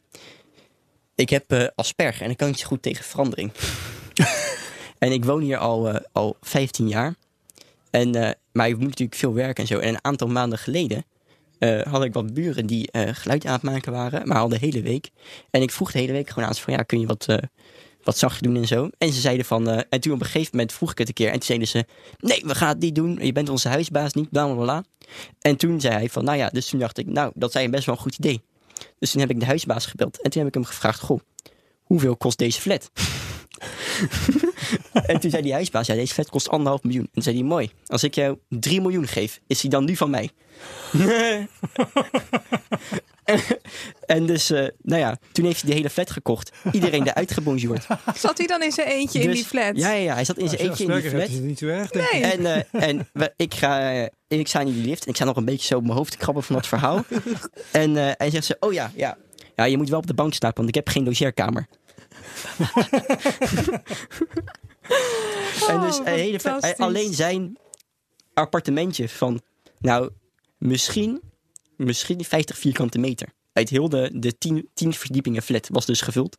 [1.14, 3.52] ik heb asperger en ik kan niet zo goed tegen verandering.
[4.98, 7.14] En ik woon hier al, eh, al 15 jaar.
[7.90, 9.78] En, eh, maar ik moet natuurlijk veel werken en zo.
[9.78, 11.04] En een aantal maanden geleden
[11.58, 14.82] eh, had ik wat buren die geluid aan het maken waren, maar al de hele
[14.82, 15.10] week.
[15.50, 17.26] En ik vroeg de hele week gewoon aan ze van, ja, kun je wat,
[18.02, 18.88] wat zachtjes doen en zo.
[18.98, 21.26] En ze zeiden van, en toen op een gegeven moment vroeg ik het een keer.
[21.26, 21.84] En toen zeiden ze,
[22.18, 23.18] nee, we gaan het niet doen.
[23.20, 24.84] Je bent onze huisbaas niet, bla bla bla.
[25.40, 27.86] En toen zei hij van, nou ja, dus toen dacht ik, nou, dat zei best
[27.86, 28.42] wel een goed idee.
[28.98, 30.22] Dus toen heb ik de huisbaas gebeld.
[30.22, 31.20] En toen heb ik hem gevraagd, goh,
[31.82, 32.90] hoeveel kost deze flat?
[35.06, 37.04] en toen zei die huisbaas, ja, deze flat kost anderhalf miljoen.
[37.04, 39.96] En toen zei hij, mooi, als ik jou 3 miljoen geef, is die dan nu
[39.96, 40.30] van mij?
[44.06, 46.52] en dus, eh, nou ja, toen heeft hij de hele flat gekocht.
[46.72, 47.86] Iedereen eruit gebonjourd.
[48.16, 49.76] Zat hij dan in zijn eentje in Dus- die flat?
[49.76, 51.28] Ja, ja, ja, hij zat in Als zijn je eentje in die flat.
[51.28, 52.12] is het niet zo erg, denk ik.
[52.20, 52.22] Nee.
[52.32, 54.06] En, eh, en we- ik, ga, eh,
[54.38, 56.10] ik sta in die lift en ik sta nog een beetje zo op mijn hoofd
[56.10, 57.04] te krabben van dat verhaal.
[57.72, 59.16] en eh, hij zegt ze, oh ja, ja,
[59.56, 61.66] ja, je moet wel op de bank slapen, want ik heb geen logeerkamer.
[65.68, 66.78] en dus Oh, een hele, ve- fantastisch.
[66.78, 67.56] alleen zijn
[68.34, 69.40] appartementje van,
[69.78, 70.10] nou,
[70.58, 71.20] misschien,
[71.76, 73.28] misschien 50 vierkante meter.
[73.52, 76.36] Uit heel de, de 10, 10 verdiepingen flat was dus gevuld.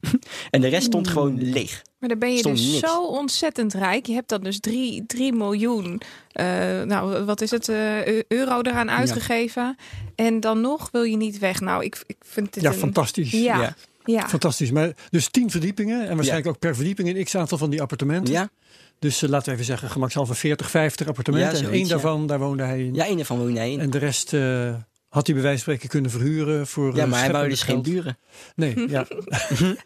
[0.50, 1.82] en de rest stond gewoon leeg.
[1.98, 2.78] Maar dan ben je Stond dus niks.
[2.92, 4.06] zo ontzettend rijk.
[4.06, 6.00] Je hebt dan dus 3, 3 miljoen,
[6.32, 6.44] eh,
[6.82, 9.76] nou wat is het, eh, eu- euro eraan uitgegeven.
[10.14, 11.60] En dan nog wil je niet weg.
[11.60, 12.76] Nou, ik, ik vind dit Ja, een...
[12.78, 13.30] fantastisch.
[13.30, 13.76] Ja, Ja.
[14.12, 14.28] Ja.
[14.28, 14.70] Fantastisch.
[14.70, 18.32] Maar dus tien verdiepingen en waarschijnlijk ook per verdieping een x aantal van die appartementen.
[18.34, 18.50] Ja,
[18.98, 21.58] Dus eh, laten we even zeggen, gemakshalve 40, 50 appartementen.
[21.60, 21.88] Ja, en één ja.
[21.88, 22.94] daarvan, daar woonde hij in.
[22.94, 23.80] ja een ervan woonde hij in.
[23.80, 24.74] En de rest eh,
[25.08, 27.62] had hij bij wijze van spreken kunnen verhuren voor Ja, eh, maar hij wou dus
[27.62, 28.18] geen buren.
[28.56, 29.06] Nee, ja.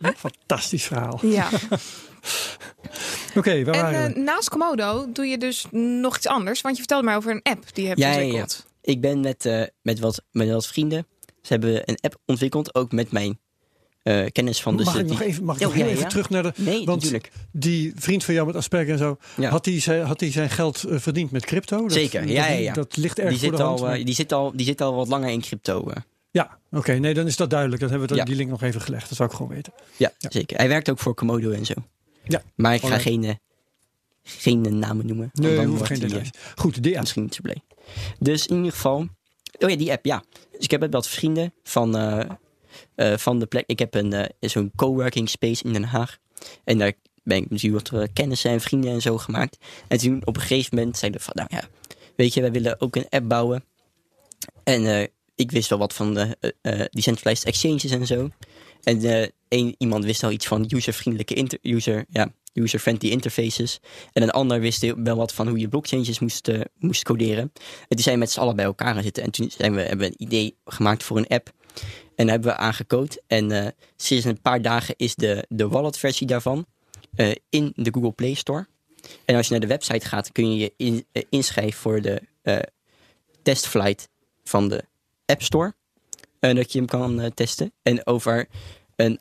[0.16, 1.18] Fantastisch verhaal.
[1.22, 1.48] ja.
[3.36, 4.14] Oké, waar En waren we?
[4.14, 6.60] eh, naast Komodo doe je dus nog iets anders.
[6.60, 8.22] Want je vertelde mij over een app die je hebt Ja, ja, ja.
[8.24, 8.66] ontwikkeld.
[8.82, 11.06] Ik ben met, eh, met, wat, met wat vrienden,
[11.42, 13.38] ze hebben een app ontwikkeld, ook met mijn
[14.02, 14.76] eh, kennis van...
[14.76, 16.08] Dus mag de- ik nog die- even, mag ik Oh, nog heel ja, even ja.
[16.08, 16.52] terug naar de...
[16.56, 17.32] Nee, want natuurlijk.
[17.52, 19.50] Die vriend van jou met Asperger en zo, Ja.
[19.50, 21.80] had, hij zijn, had zijn geld eh, verdiend met crypto?
[21.80, 22.72] Dat- Zeker, ja, ja, ja.
[22.72, 23.80] Dat ligt erg Die voor zit, de hand.
[23.80, 25.90] al, eh, maar- die, zit al, die zit al wat langer in crypto.
[26.30, 26.92] Ja, oké.
[26.92, 27.80] nee, dan is dat duidelijk.
[27.80, 29.08] Dan hebben we die link nog even gelegd.
[29.08, 29.72] Dat zou ik gewoon weten.
[29.96, 30.56] Ja, zeker.
[30.56, 31.74] Hij werkt ook voor Komodo en zo.
[32.24, 32.42] Ja.
[32.54, 33.38] Maar ik ga geen,
[34.22, 35.30] geen namen noemen.
[35.32, 36.30] Nee, dan hoeft geen details.
[36.54, 37.00] Goed, de app.
[37.00, 37.62] misschien niet zo blij.
[38.18, 39.06] Dus in ieder geval...
[39.58, 40.22] Oh ja, die app, ja.
[40.52, 41.96] Dus ik heb met wat vrienden van,
[42.94, 43.64] eh, van de plek...
[43.66, 46.18] Ik heb een eh, zo'n coworking space in Den Haag.
[46.64, 49.58] En daar ben ik natuurlijk wat eh, kennissen en vrienden en zo gemaakt.
[49.88, 51.34] En toen op een gegeven moment zeiden we van...
[51.36, 51.68] Nou ja,
[52.16, 53.64] weet je, wij willen ook een app bouwen.
[54.64, 56.54] En ik wist wel wat van de
[56.90, 58.28] decentralized exchanges en zo.
[59.48, 63.80] En iemand wist al iets van uservriendelijke inter, user, ja, user-friendly interfaces.
[64.12, 67.52] En een ander wist wel wat van hoe je blockchains moest, moest coderen.
[67.88, 69.22] En toen zijn met z'n allen bij elkaar gaan zitten.
[69.22, 71.52] En toen zijn we, hebben we een idee gemaakt voor een app.
[72.16, 73.22] En hebben we aangecode.
[73.26, 76.66] En eh, sinds een paar dagen is de, de wallet-versie daarvan
[77.14, 78.66] eh, in de Google Play Store.
[79.24, 82.22] En als je naar de website gaat, kun je je eh, inschrijven voor de
[83.42, 84.08] testflight
[84.44, 84.84] van de
[85.26, 85.74] App Store.
[86.38, 87.72] En dat je hem kan testen.
[87.82, 88.48] En over
[88.96, 89.20] een,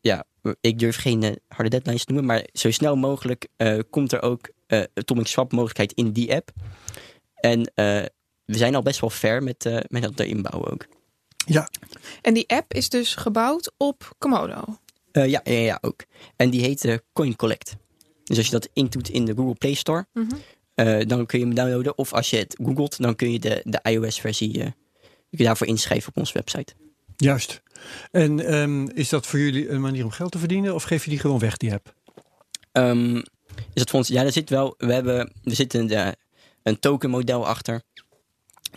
[0.00, 0.24] ja,
[0.60, 3.46] ik durf geen harde deadlines te noemen, maar zo snel mogelijk
[3.90, 6.50] komt er ook eh atomic swap mogelijkheid in die app.
[7.34, 7.72] En
[8.44, 10.86] we zijn al best wel ver met, met dat bouwen ook.
[11.46, 11.68] Ja,
[12.22, 14.64] En die app is dus gebouwd op Komodo.
[15.12, 16.04] Eh, ja, ja, ja, ook.
[16.36, 17.76] En die heet eh, Coin Collect.
[18.24, 20.34] Dus als je dat intoet in de Google Play Store, Mhm.
[20.74, 21.98] eh, dan kun je hem downloaden.
[21.98, 24.66] Of als je het googelt, dan kun je de, de iOS-versie eh,
[25.28, 26.72] je kunt daarvoor inschrijven op onze website.
[27.16, 27.62] juist.
[28.10, 30.74] En ehm, is dat voor jullie een manier om geld te verdienen?
[30.74, 31.94] Of geef je die gewoon weg, die app?
[32.72, 33.24] Ehm, is
[33.72, 34.08] dat voor ons?
[34.08, 34.74] Ja, er zit wel.
[34.78, 36.14] We hebben, er zit een,
[36.62, 37.82] een token model achter.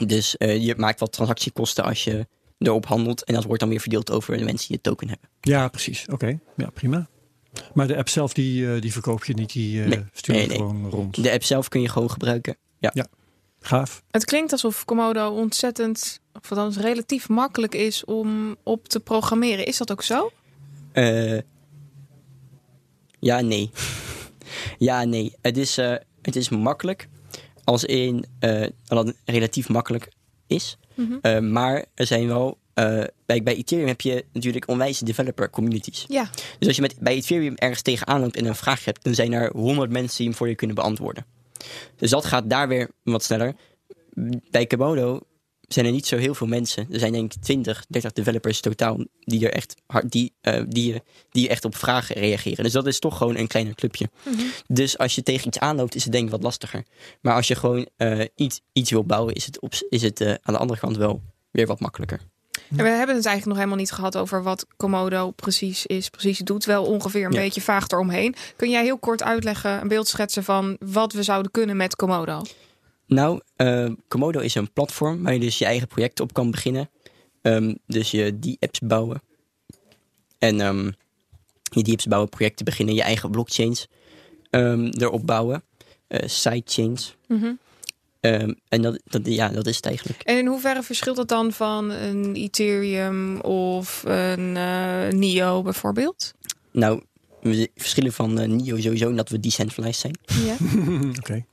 [0.06, 3.24] Dus eh, je maakt wat transactiekosten als je erop handelt.
[3.24, 5.30] En dat wordt dan weer verdeeld over de mensen die het token hebben.
[5.42, 6.06] Ja, precies.
[6.12, 7.08] Oké, ja, prima.
[7.74, 9.54] Maar de app zelf, die, eh, die verkoop je niet.
[9.54, 10.58] Die eh Nee, stuur je nee, nee.
[10.58, 11.24] gewoon rond.
[11.24, 12.58] De app zelf kun je gewoon gebruiken.
[12.80, 13.08] Ja.
[13.60, 14.04] Gaaf.
[14.12, 19.66] Het klinkt alsof Komodo ontzettend, of althans relatief makkelijk is om op te programmeren.
[19.66, 20.32] Is dat ook zo?
[20.92, 21.40] Eh,
[23.20, 23.70] ja, nee.
[24.78, 25.34] ja, nee.
[25.42, 27.08] Het is, eh, het is makkelijk.
[27.64, 30.12] Als in eh, dat het relatief makkelijk
[30.48, 30.78] is.
[30.98, 31.14] Mhm.
[31.22, 32.58] Eh, maar er zijn wel.
[32.74, 36.06] eh, bij, bij Ethereum heb je natuurlijk onwijze developer communities.
[36.08, 36.30] Ja.
[36.60, 39.34] Dus als je met, bij Ethereum ergens tegenaan loopt en een vraag hebt, dan zijn
[39.34, 41.26] er honderd mensen die hem voor je kunnen beantwoorden.
[41.96, 43.56] Dus dat gaat daar weer wat sneller.
[44.50, 45.22] Bij Komodo
[45.68, 46.88] zijn er niet zo heel veel mensen.
[46.92, 51.02] Er zijn denk ik 20, 30 developers totaal die er echt hard, die, eh, die,
[51.32, 52.64] die echt op vragen reageren.
[52.64, 54.10] Dus dat is toch gewoon een kleiner clubje.
[54.24, 54.42] Mhm.
[54.68, 56.84] Dus als je tegen iets aanloopt, is het denk ik wat lastiger.
[57.22, 60.30] Maar als je gewoon eh, iets, iets wil bouwen, is het, op, is het eh,
[60.30, 62.20] aan de andere kant wel weer wat makkelijker.
[62.70, 66.38] En we hebben het eigenlijk nog helemaal niet gehad over wat Komodo precies is, precies
[66.40, 66.66] doet.
[66.66, 67.40] Wel ongeveer een Ja.
[67.40, 68.36] beetje vaag eromheen.
[68.56, 72.42] Kun jij heel kort uitleggen, een beeld schetsen van wat we zouden kunnen met Komodo?
[73.08, 76.90] Nou, eh, Komodo is een platform waar je dus je eigen project op kan beginnen.
[77.42, 79.22] Ehm, dus je die apps bouwen.
[80.38, 80.92] En ehm,
[81.64, 83.88] je die apps bouwen, projecten beginnen, je eigen blockchains
[84.50, 85.64] ehm, erop bouwen.
[86.08, 87.16] eh sidechains.
[87.28, 87.52] Mhm.
[88.20, 90.22] Ehm, en dat, dat, ja, dat is het eigenlijk.
[90.22, 96.34] En in hoeverre verschilt het dan van een Ethereum of een eh, NIO bijvoorbeeld?
[96.72, 97.02] Nou,
[97.42, 100.46] we verschillen van NIO sowieso in dat we decentralized zijn.
[100.46, 100.56] Ja.
[101.20, 101.46] Oké.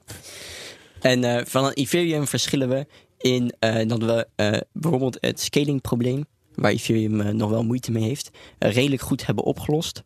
[1.05, 2.87] En eh, van een Ethereum verschillen we
[3.19, 8.03] in eh, dat we eh, bijvoorbeeld het scaling probleem, waar Ethereum nog wel moeite mee
[8.03, 10.03] heeft, redelijk goed hebben opgelost.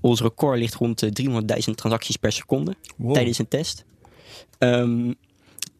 [0.00, 1.12] Ons record ligt rond de
[1.68, 3.14] 300.000 transacties per seconde Wow.
[3.14, 3.84] tijdens een test.
[4.58, 5.12] Ehm,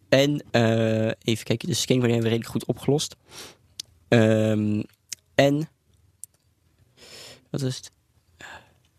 [0.08, 0.44] en
[1.22, 3.16] even kijken, de scaling hebben we redelijk goed opgelost.
[4.08, 4.82] Ehm,
[5.34, 5.68] en
[7.50, 7.90] wat is het?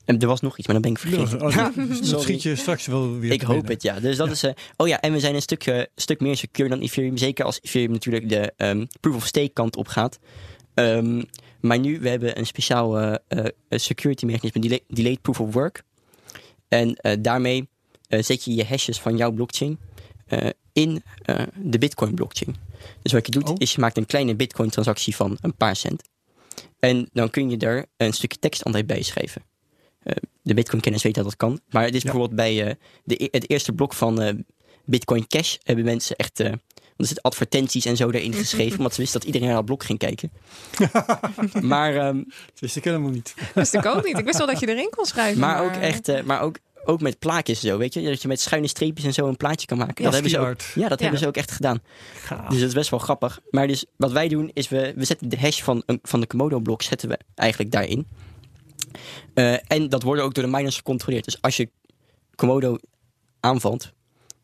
[0.05, 1.41] En er was nog iets, maar dan ben ik vergeten.
[1.41, 1.55] oh,
[2.11, 3.71] dat- schiet je straks wel weer Ik hoop binnen.
[3.71, 3.99] het, ja.
[3.99, 4.43] Dus dat is.
[4.43, 7.17] eh, oh ja, en we zijn een stuk, eh, stuk meer secure dan Ethereum.
[7.17, 10.19] Zeker als Ethereum natuurlijk de ehm, proof of stake kant op gaat.
[10.73, 11.21] Ehm,
[11.61, 15.83] maar nu, we hebben een speciaal eh, security mechanisme, delay- delayed proof of work.
[16.67, 17.67] En daarmee
[18.07, 19.79] zet je je hashes van jouw blockchain
[20.73, 21.03] in
[21.61, 22.55] de Bitcoin blockchain.
[23.01, 23.55] Dus wat je doet, Oh.
[23.57, 26.01] is je maakt een kleine Bitcoin transactie van een paar cent.
[26.79, 29.41] En dan kun je er een stukje tekst altijd bij schrijven.
[30.03, 31.59] Eh, de Bitcoin-kennis weet dat dat kan.
[31.69, 32.11] Maar het is Ja.
[32.11, 34.33] bijvoorbeeld bij eh, de, e- het eerste blok van eh,
[34.85, 36.51] Bitcoin Cash hebben mensen echt eh,
[36.97, 39.83] er zitten advertenties en zo erin geschreven, omdat ze wisten dat iedereen naar dat blok
[39.83, 40.31] ging kijken.
[41.61, 43.33] maar ehm, Dat wist ik helemaal niet.
[43.53, 44.17] wist ik ook niet.
[44.17, 45.39] Ik wist wel dat je erin kon schrijven.
[45.39, 48.27] maar ook echt, eh, maar ook, ook met plaatjes en zo, weet je, dat je
[48.27, 49.95] met schuine streepjes en zo een plaatje kan maken.
[49.97, 51.03] Ja, dat hebben ze ook, ja, dat Ja.
[51.03, 51.81] hebben ze ook echt gedaan.
[52.15, 52.47] Gaaf.
[52.49, 53.39] Dus dat is best wel grappig.
[53.51, 56.27] Maar dus wat wij doen is we, we zetten de hash van, een- van de
[56.27, 58.07] Komodo blok zetten we eigenlijk daarin.
[59.33, 61.25] Eh, en dat wordt ook door de miners gecontroleerd.
[61.25, 61.69] Dus als je
[62.35, 62.77] Komodo
[63.39, 63.91] aanvalt,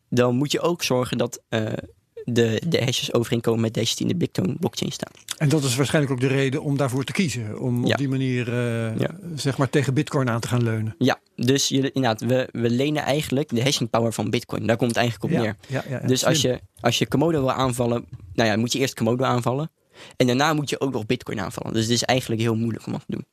[0.08, 1.72] dan moet je ook zorgen dat eh,
[2.24, 5.12] de, de hashes overeenkomen met deze die in de Bitcoin blockchain staan.
[5.38, 7.58] En dat is waarschijnlijk ook de reden om daarvoor te kiezen.
[7.60, 7.92] Om Ja.
[7.92, 9.10] op die manier eh, Ja.
[9.34, 10.94] zeg maar tegen bitcoin aan te gaan leunen.
[10.98, 14.66] Ja, dus je, inderdaad, we, we lenen eigenlijk de hashing power van Bitcoin.
[14.66, 15.56] Daar komt het eigenlijk op ja, neer.
[15.68, 18.78] ja, ja, ja, Dus als je, als je Komodo wil aanvallen, nou ja, moet je
[18.78, 19.70] eerst Komodo aanvallen.
[20.16, 21.72] En daarna moet je ook nog Bitcoin aanvallen.
[21.72, 23.26] Dus het is eigenlijk heel moeilijk om dat te doen.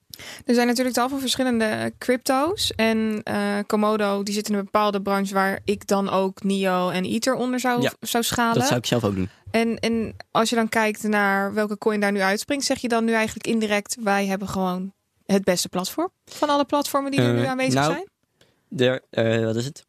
[0.46, 2.72] Er zijn natuurlijk tal van verschillende crypto's.
[2.76, 7.06] En eh, Komodo die zit in een bepaalde branche waar ik dan ook NIO en
[7.06, 8.56] Ether onder zou, Ja, zou schalen.
[8.56, 9.30] Dat zou ik zelf ook doen.
[9.52, 13.06] En, en als je dan kijkt naar welke coin daar nu uitspringt, zeg je dan
[13.06, 14.94] nu eigenlijk indirect: wij hebben gewoon
[15.26, 18.08] het beste platform van alle platformen die er Eh, nu aanwezig nou, zijn?
[18.90, 19.86] Er, eh, wat is het?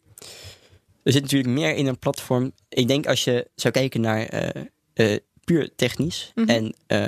[1.02, 2.52] Er zit natuurlijk meer in een platform.
[2.68, 4.62] Ik denk als je zou kijken naar eh,
[4.94, 6.48] eh, puur technisch Mhm.
[6.48, 7.06] en, eh,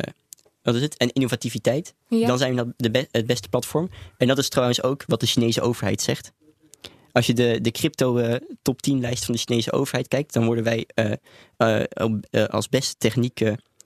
[0.62, 0.96] wat is het?
[0.96, 2.26] en innovativiteit, Ja.
[2.26, 3.90] dan zijn we dat de be- het beste platform.
[4.18, 6.32] En dat is trouwens ook wat de Chinese overheid zegt.
[7.12, 10.44] Als je de, de crypto eh, top 10 lijst van de Chinese overheid kijkt, dan
[10.44, 13.40] worden wij eh, als beste techniek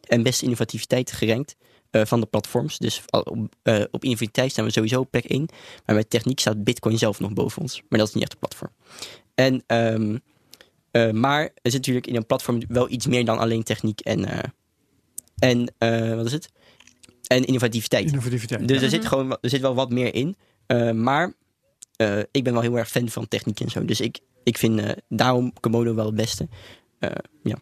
[0.09, 1.57] en beste innovativiteit gerankt
[1.91, 2.79] van de platforms.
[2.79, 5.49] Dus op, eh, op innovativiteit staan we sowieso op plek 1.
[5.87, 7.83] Maar bij techniek staat Bitcoin zelf nog boven ons.
[7.89, 8.71] Maar dat is niet echt een platform.
[9.35, 10.19] En, ehm,
[10.95, 14.25] eh, maar er zit natuurlijk in een platform wel iets meer dan alleen techniek en,
[14.25, 14.39] eh,
[15.39, 16.49] en eh, wat is het?
[17.27, 18.07] En innovativiteit.
[18.11, 18.69] Innovativiteit.
[18.69, 18.93] Dus er Mhm.
[18.95, 20.37] zit gewoon er zit wel wat meer in.
[20.67, 21.33] Eh, maar
[21.97, 23.85] eh, ik ben wel heel erg fan van techniek en zo.
[23.85, 26.49] Dus ik, ik vind eh, daarom Komodo wel het beste.
[26.99, 27.11] Eh,
[27.43, 27.59] ja.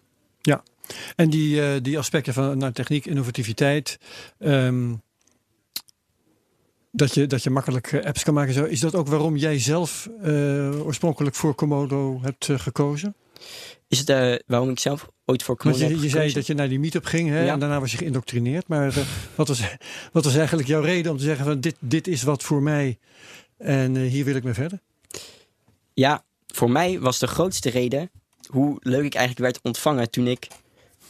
[1.16, 3.98] En die, eh, die aspecten van nou, techniek, innovativiteit.
[4.38, 4.94] ehm,
[6.90, 8.54] dat, je, dat je makkelijk apps kan maken.
[8.54, 8.64] Zo.
[8.64, 13.14] Is dat ook waarom jij zelf eh, oorspronkelijk voor Komodo hebt gekozen?
[13.88, 16.78] Is het eh, waarom ik zelf ooit voor Komodo je, zei dat je naar die
[16.78, 17.52] meetup ging hè, Ja.
[17.52, 18.68] en daarna was je geïndoctrineerd.
[18.68, 19.60] Maar eh, wat, was,
[20.12, 22.98] wat was eigenlijk jouw reden om te zeggen van dit, dit is wat voor mij
[23.58, 24.80] en eh, hier wil ik mee verder?
[25.94, 28.10] Ja, voor mij was de grootste reden
[28.46, 30.46] hoe leuk ik eigenlijk werd ontvangen toen ik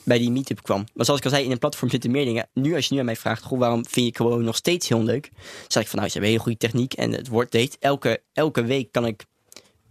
[0.05, 0.87] bij die meetup kwam.
[0.95, 2.49] Maar zoals ik al zei, in een platform zitten meer dingen.
[2.55, 5.03] Nu als je nu aan mij vraagt, goh, waarom vind je gewoon nog steeds heel
[5.03, 5.31] leuk?
[5.33, 7.77] Dan zeg ik van, nou, ze hebben hele goede techniek en het wordt deed.
[7.79, 9.25] Elke, elke week kan ik,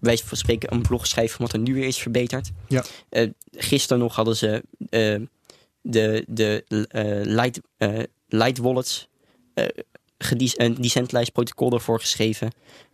[0.01, 2.51] van spreken, een blog schrijven van wat er nu weer is verbeterd.
[2.67, 2.83] Ja.
[3.09, 5.21] Eh, gisteren nog hadden ze eh,
[5.81, 6.63] de, de
[7.25, 9.07] light, eh, light wallets,
[10.55, 12.51] een decentralized protocol ervoor geschreven.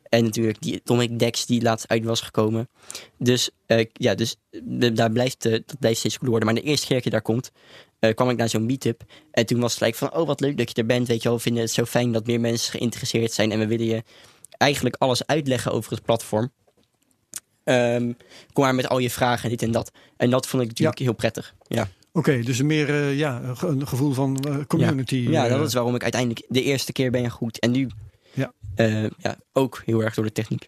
[0.10, 2.70] En natuurlijk die Atomic Dex die laatst uit was gekomen.
[3.17, 3.50] Dus
[3.93, 4.36] ja, dus
[4.93, 6.54] daar blijft, dat blijft steeds cooler worden.
[6.54, 7.52] Maar de eerste keer dat je daar komt,
[8.13, 9.04] kwam ik naar zo'n meetup.
[9.32, 11.08] En toen was het gelijk van, oh wat leuk dat je er bent.
[11.08, 13.52] Weet je wel, we vinden het zo fijn dat meer mensen geïnteresseerd zijn.
[13.52, 14.04] En we willen je
[14.58, 16.52] eigenlijk alles uitleggen over het platform.
[17.68, 18.12] Ehm,
[18.54, 19.92] kom maar met al je vragen en dit en dat.
[20.18, 21.54] En dat vond ik natuurlijk heel prettig.
[21.68, 21.88] Ja.
[22.12, 25.16] Oké, dus meer eh, ja, een ge- een gevoel van eh, community.
[25.30, 27.60] ja, eh, dat is waarom ik uiteindelijk de eerste keer ben gegroeid.
[27.60, 27.88] En nu
[28.34, 28.52] Ja.
[28.76, 30.68] eh, ja, ook heel erg door de techniek.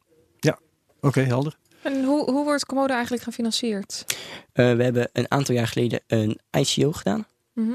[1.02, 1.56] Oké, helder.
[1.84, 4.06] En hoe, hoe wordt Komodo eigenlijk gefinancierd?
[4.54, 7.26] Eh, we hebben een aantal jaar geleden een ICO gedaan.
[7.54, 7.74] Mhm.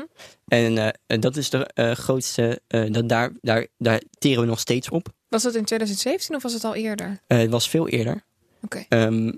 [0.49, 4.59] En eh, dat is de eh, grootste, eh, dat daar, daar, daar teren we nog
[4.61, 5.09] steeds op.
[5.29, 7.21] Was dat in 2017 of was het al eerder?
[7.27, 8.23] Eh, het was veel eerder.
[8.65, 8.85] Oké.
[8.89, 9.33] Ehm,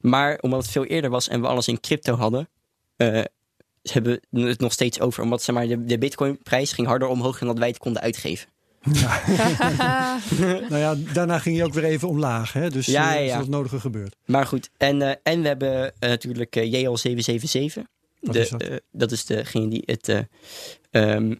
[0.00, 2.48] maar omdat het veel eerder was en we alles in crypto hadden,
[2.96, 3.20] eh,
[3.82, 5.22] hebben we het nog steeds over.
[5.22, 8.48] Omdat zeg maar, de, de bitcoinprijs ging harder omhoog dan dat wij het konden uitgeven.
[10.68, 12.52] Nou ja, daarna ging je ook weer even omlaag.
[12.52, 12.70] Hè?
[12.70, 13.38] Dus Ja, eh, ja, is ja.
[13.38, 14.16] dat nodige gebeurd.
[14.24, 17.82] Maar goed, en, eh, en we hebben eh, natuurlijk eh, JL777.
[18.20, 18.62] Wat De, is dat?
[18.62, 20.18] eh, dat is degene die het, eh,
[20.90, 21.34] ehm,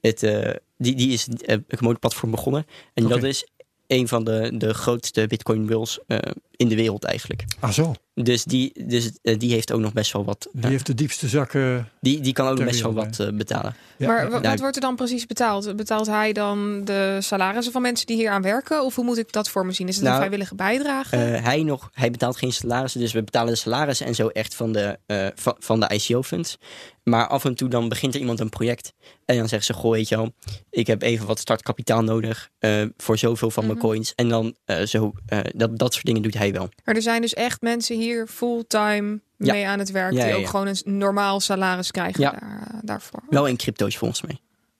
[0.00, 2.66] het eh, die, die is eh, het platform begonnen.
[2.94, 3.46] En dat is
[3.86, 6.18] een van de, de grootste Bitcoin bulls eh,
[6.56, 7.44] in de wereld eigenlijk.
[7.60, 10.48] Ah zo, Dus die, dus, eh, die heeft ook nog best wel wat.
[10.52, 11.88] die heeft de diepste zakken.
[12.00, 13.74] die, die kan ook best wel wat eh, betalen.
[13.96, 15.76] Ja, maar Nou, wat wordt er dan precies betaald?
[15.76, 18.84] Betaalt hij dan de salarissen van mensen die hier aan werken?
[18.84, 19.88] Of hoe moet ik dat voor me zien?
[19.88, 21.16] Is het een Nou, vrijwillige bijdrage?
[21.16, 24.54] Eh, hij, nog, hij betaalt geen salarissen, dus we betalen de salarissen en zo echt
[24.54, 26.58] van de, eh, van, van de ICO-funds.
[27.04, 28.92] Maar af en toe dan begint er iemand een project
[29.24, 30.32] en dan zegt ze, goh, weet je wel,
[30.70, 33.86] ik heb even wat startkapitaal nodig eh, voor zoveel van mijn Mhm.
[33.86, 34.12] coins.
[34.14, 36.68] En dan eh, zo, eh, dat, dat soort dingen doet hij wel.
[36.84, 39.52] maar er zijn dus echt mensen hier fulltime Ja.
[39.52, 40.12] mee aan het werk.
[40.12, 40.48] Ja, die ja, ook ja.
[40.48, 42.30] gewoon een normaal salaris krijgen Ja.
[42.30, 43.22] daar, daarvoor.
[43.28, 44.38] Wel in crypto's volgens mij.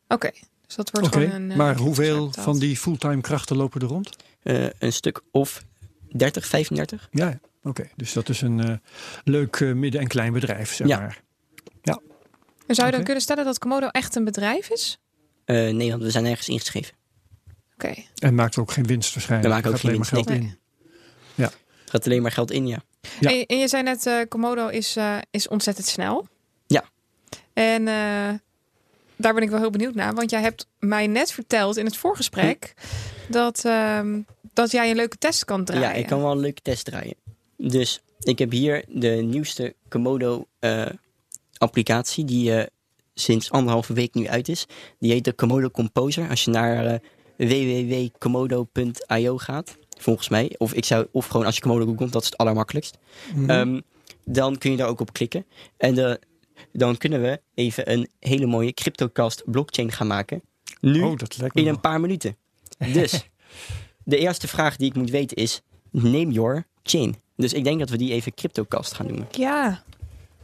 [0.09, 0.31] Oké,
[0.66, 1.50] dus dat wordt gewoon een...
[1.50, 4.16] eh, maar hoeveel van die fulltime krachten lopen er rond?
[4.42, 5.64] Eh, een stuk of
[6.16, 7.09] 30, 35.
[7.11, 7.38] Ja, ja.
[7.62, 7.88] oké.
[7.96, 8.74] Dus dat is een eh,
[9.24, 10.98] leuk eh, midden- en klein bedrijf, zeg Ja.
[10.98, 11.22] maar.
[12.66, 14.98] En zou je dan kunnen stellen dat Komodo echt een bedrijf is?
[15.44, 16.94] Eh, nee, want we zijn nergens ingeschreven.
[17.74, 17.94] Oké.
[18.18, 19.48] En maakt ook geen winst waarschijnlijk.
[19.48, 20.59] We maken ook geen maar geld winst, in.
[21.94, 22.83] Gaat alleen maar geld in, ja.
[23.20, 23.30] Ja.
[23.30, 26.26] En, en je zei net, eh Komodo is, eh, is ontzettend snel.
[26.66, 26.85] Ja.
[27.52, 28.35] En eh,
[29.16, 30.14] daar ben ik wel heel benieuwd naar.
[30.14, 32.74] Want jij hebt mij net verteld in het voorgesprek...
[33.28, 34.20] dat, ehm,
[34.52, 35.88] dat jij een leuke test kan draaien.
[35.88, 37.14] Ja, ik kan wel een leuke test draaien.
[37.57, 40.87] Dus ik heb hier de nieuwste Komodo eh,
[41.57, 42.66] applicatie die eh,
[43.14, 44.66] sinds anderhalve week nu uit is.
[44.98, 46.28] Die heet de Komodo Composer.
[46.28, 47.00] Als je naar
[47.37, 52.28] www.komodo.io gaat, volgens mij, of, ik zou, of gewoon als je Komodo googelt, dat is
[52.28, 52.98] het allermakkelijkst.
[53.35, 53.50] Mhm.
[53.50, 53.80] Ehm,
[54.24, 55.44] dan kun je daar ook op klikken.
[55.76, 56.20] En de,
[56.72, 60.42] dan kunnen we even een hele mooie CryptoCast blockchain gaan maken.
[60.80, 61.74] Nu oh, dat lijkt me in wel.
[61.74, 62.37] een paar minuten.
[62.92, 63.28] Dus
[64.04, 67.16] de eerste vraag die ik moet weten is: name your chain.
[67.37, 69.26] Dus ik denk dat we die even CryptoCast gaan noemen.
[69.30, 69.83] Ja.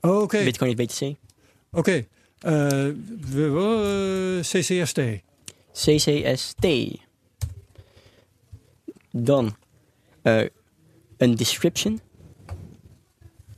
[0.00, 0.44] Oh, oké.
[0.44, 1.16] Bitcoin heeft BTC.
[1.72, 1.92] Oké.
[1.92, 2.04] Eh,
[3.30, 5.00] we- eh, CCST.
[5.72, 6.66] CCST.
[9.10, 9.56] Dan
[10.22, 10.46] eh,
[11.16, 12.00] een description.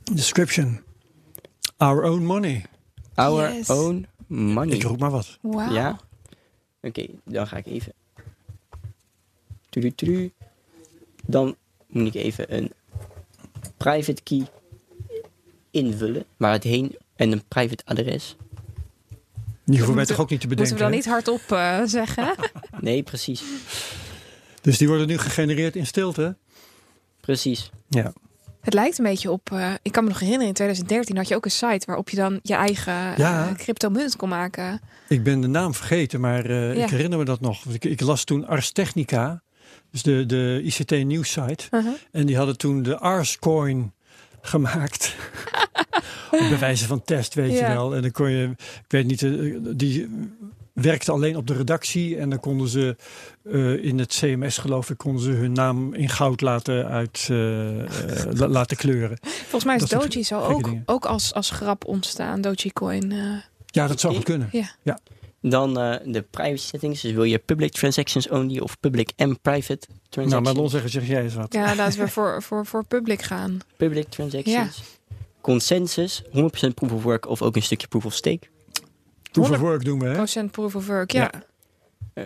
[0.03, 0.79] Description.
[1.77, 2.65] Our own money.
[3.15, 3.69] Our Yes.
[3.69, 4.75] own money.
[4.75, 5.37] Ik roep maar wat.
[5.41, 5.73] Wauw.
[5.73, 5.99] Ja.
[6.81, 7.93] Oké, dan ga ik even.
[9.73, 10.31] Tudu-tudu.
[11.25, 11.55] Dan
[11.87, 12.71] moet ik even een
[13.77, 14.47] private key
[15.71, 16.25] invullen.
[16.37, 18.35] Waar het heen en een private adres.
[19.65, 20.75] Die hoeven wij moeten- toch ook niet te Moeten bedenken.
[20.75, 22.35] we dan niet hardop eh, zeggen?
[22.81, 23.43] Nee, precies.
[24.61, 26.35] Dus die worden nu gegenereerd in stilte.
[27.21, 27.71] Precies.
[27.89, 28.13] Ja.
[28.61, 29.51] Het lijkt een beetje op.
[29.51, 32.15] eh, ik kan me nog herinneren, in 2013 had je ook een site waarop je
[32.15, 33.47] dan je eigen Ja.
[33.49, 34.81] eh, cryptomunt kon maken.
[35.07, 36.83] Ik ben de naam vergeten, maar eh, Ja.
[36.83, 37.65] ik herinner me dat nog.
[37.65, 39.41] Ik, ik las toen Ars Technica,
[39.93, 41.63] dus de, de ICT News site.
[41.71, 41.93] Uh-huh.
[42.11, 43.93] En die hadden toen de Ars Coin
[44.41, 45.15] gemaakt.
[46.31, 47.73] Op bij wijze van test, weet je Ja.
[47.73, 47.95] wel.
[47.95, 50.09] En dan kon je, ik weet niet, eh, die
[50.73, 52.17] werkte alleen op de redactie.
[52.17, 52.95] En dan konden ze
[53.43, 57.37] eh, in het CMS, geloof ik, konden ze hun naam in goud laten, uit, eh,
[58.33, 59.17] la- laten kleuren.
[59.21, 60.83] Volgens mij is Dat soort Doji zo ook, dingen.
[60.85, 62.41] ook als, als grap ontstaan.
[62.41, 63.11] Dogecoin.
[63.11, 63.17] eh
[63.65, 64.49] Ja, dat zou kunnen.
[64.81, 64.99] ja.
[65.45, 67.01] Dan eh, de privacy settings.
[67.01, 70.29] Dus wil je public transactions only of public en private transactions?
[70.29, 71.53] Nou, maar Lon zeggen, zeg jij eens wat.
[71.53, 73.59] ja, laten we voor, voor, voor public gaan.
[73.77, 74.81] Public transactions.
[75.41, 76.29] Consensus, 100%
[76.73, 78.47] proof of work of ook een stukje proof of stake.
[79.31, 80.13] Proof of 100% work doen we, hè?
[80.13, 81.31] Procent proof of work, ja.
[82.13, 82.23] Ja.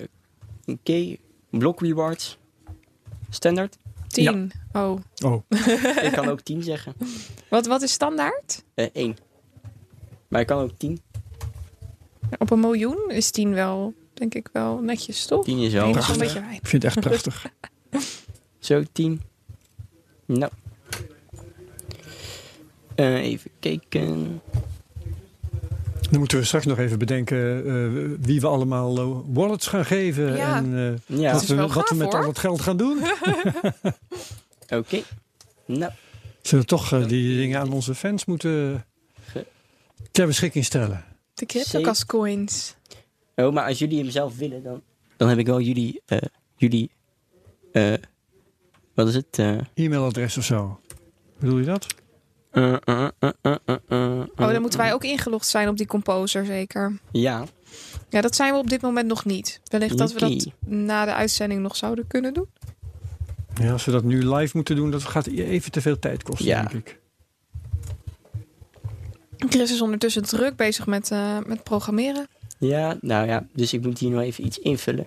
[0.65, 1.15] Oké,
[1.49, 2.37] block rewards.
[3.29, 3.77] Standaard.
[4.07, 4.51] 10.
[4.71, 4.99] Oh.
[5.25, 5.41] Oh,
[6.07, 6.93] ik kan ook 10 zeggen.
[7.49, 8.63] Wat, wat is standaard?
[8.73, 9.17] Eh 1.
[10.27, 10.99] Maar ik kan ook 10.
[12.37, 15.43] Op een miljoen is 10 wel, denk ik wel netjes, toch?
[15.43, 15.91] 10 is wel.
[15.93, 16.43] dat is wel een prachtig.
[16.43, 17.45] beetje ik vind het echt prachtig.
[18.59, 19.21] Zo, 10.
[20.25, 20.51] Nou.
[22.95, 24.41] Eh, even kijken.
[26.09, 30.35] Dan moeten we straks nog even bedenken uh, wie we allemaal uh, wallets gaan geven.
[30.35, 30.55] Ja.
[30.55, 30.73] En
[31.07, 31.31] uh, Ja.
[31.33, 31.55] wat, we,
[31.95, 32.21] met hoor.
[32.21, 32.99] al het geld gaan doen.
[34.79, 35.01] Oké.
[35.65, 35.91] Nou,
[36.41, 38.85] Zullen we toch eh, die dingen aan onze fans moeten
[40.11, 41.03] ter beschikking stellen?
[41.37, 42.75] De CryptoCast coins.
[43.35, 44.81] oh, maar als jullie hem zelf willen, dan,
[45.17, 46.17] dan heb ik wel jullie, eh,
[46.55, 46.89] jullie,
[47.71, 47.93] eh,
[48.93, 49.39] wat is het?
[49.39, 50.79] Eh, E-mailadres of zo.
[51.39, 51.87] Bedoel je dat?
[52.51, 55.85] eh, eh, eh, eh, eh, eh, Oh, dan moeten wij ook ingelogd zijn op die
[55.87, 56.99] composer zeker.
[57.11, 57.45] Ja,
[58.09, 59.61] Ja, dat zijn we op dit moment nog niet.
[59.63, 62.47] Wellicht dat we dat na de uitzending nog zouden kunnen doen.
[63.61, 66.45] Ja, als we dat nu live moeten doen, dat gaat even te veel tijd kosten,
[66.45, 66.61] Ja.
[66.63, 66.99] denk ik.
[69.37, 72.27] Chris is ondertussen druk bezig met, eh, met programmeren.
[72.57, 75.05] ja, nou ja, dus ik moet hier nog even iets invullen.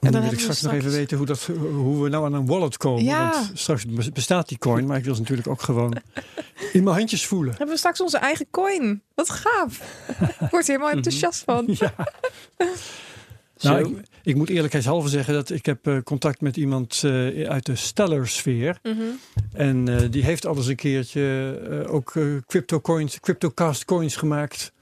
[0.00, 1.42] En dan dan wil ik straks nog even weten hoe, dat,
[1.72, 3.04] hoe we nou aan een wallet komen.
[3.04, 3.30] Ja.
[3.30, 5.96] Want straks bes- bestaat die coin, maar ik wil ze natuurlijk ook gewoon
[6.72, 7.50] in mijn handjes voelen.
[7.50, 9.02] Hebben we straks onze eigen coin.
[9.14, 9.80] Wat gaaf.
[10.40, 11.64] Ik word er helemaal enthousiast van.
[11.68, 11.94] Ja.
[13.60, 17.66] Nou, ik, ik moet eerlijkheidshalve zeggen dat ik heb eh, contact met iemand eh, uit
[17.66, 18.78] de Stellar-sfeer.
[18.82, 18.96] Mhm.
[19.52, 24.16] En eh, die heeft al eens een keertje eh, ook eh, crypto coins, CryptoCast coins
[24.16, 24.72] gemaakt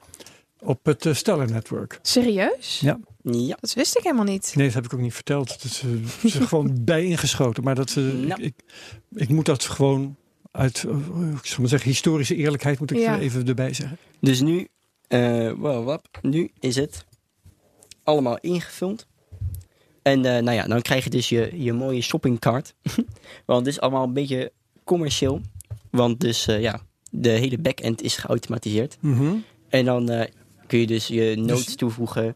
[0.59, 1.99] op het eh, Stellar-network.
[2.01, 2.79] Serieus?
[2.79, 2.99] Ja.
[3.21, 4.51] Ja, Dat wist ik helemaal niet.
[4.55, 5.47] Nee, dat heb ik ook niet verteld.
[5.47, 5.83] Dat is,
[6.21, 7.63] is er gewoon bij ingeschoten.
[7.63, 8.25] Maar dat, Nou.
[8.25, 8.53] ik, ik,
[9.13, 10.15] ik moet dat gewoon
[10.51, 10.85] uit,
[11.37, 13.13] ik zal maar zeggen, historische eerlijkheid moet ik Ja.
[13.15, 13.97] er even erbij zeggen.
[14.19, 14.67] dus nu,
[15.07, 17.05] eh wow, wap, nu is het
[18.05, 19.05] allemaal ingevuld.
[20.01, 22.75] En eh, nou ja, dan krijg je dus je, je mooie shoppingcart.
[23.45, 24.51] Want het is allemaal een beetje
[24.83, 25.41] commercieel.
[25.89, 26.79] Want dus eh, ja,
[27.11, 28.97] de hele backend is geautomatiseerd.
[28.99, 29.35] Mhm.
[29.69, 30.29] En dan eh,
[30.67, 32.35] kun je dus je nodes toevoegen.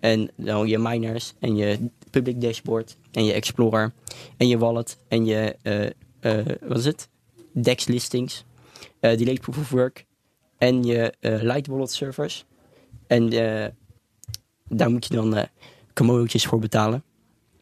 [0.00, 3.92] En dan je miners en je public dashboard en je explorer
[4.36, 5.56] en je wallet en je,
[6.60, 7.08] wat is het?
[7.52, 8.44] DEX listings,
[9.00, 10.04] delayed proof of work
[10.58, 12.44] en je light wallet servers.
[13.06, 13.30] En
[14.68, 15.44] daar moet je dan eh
[15.94, 17.02] commodotjes voor betalen.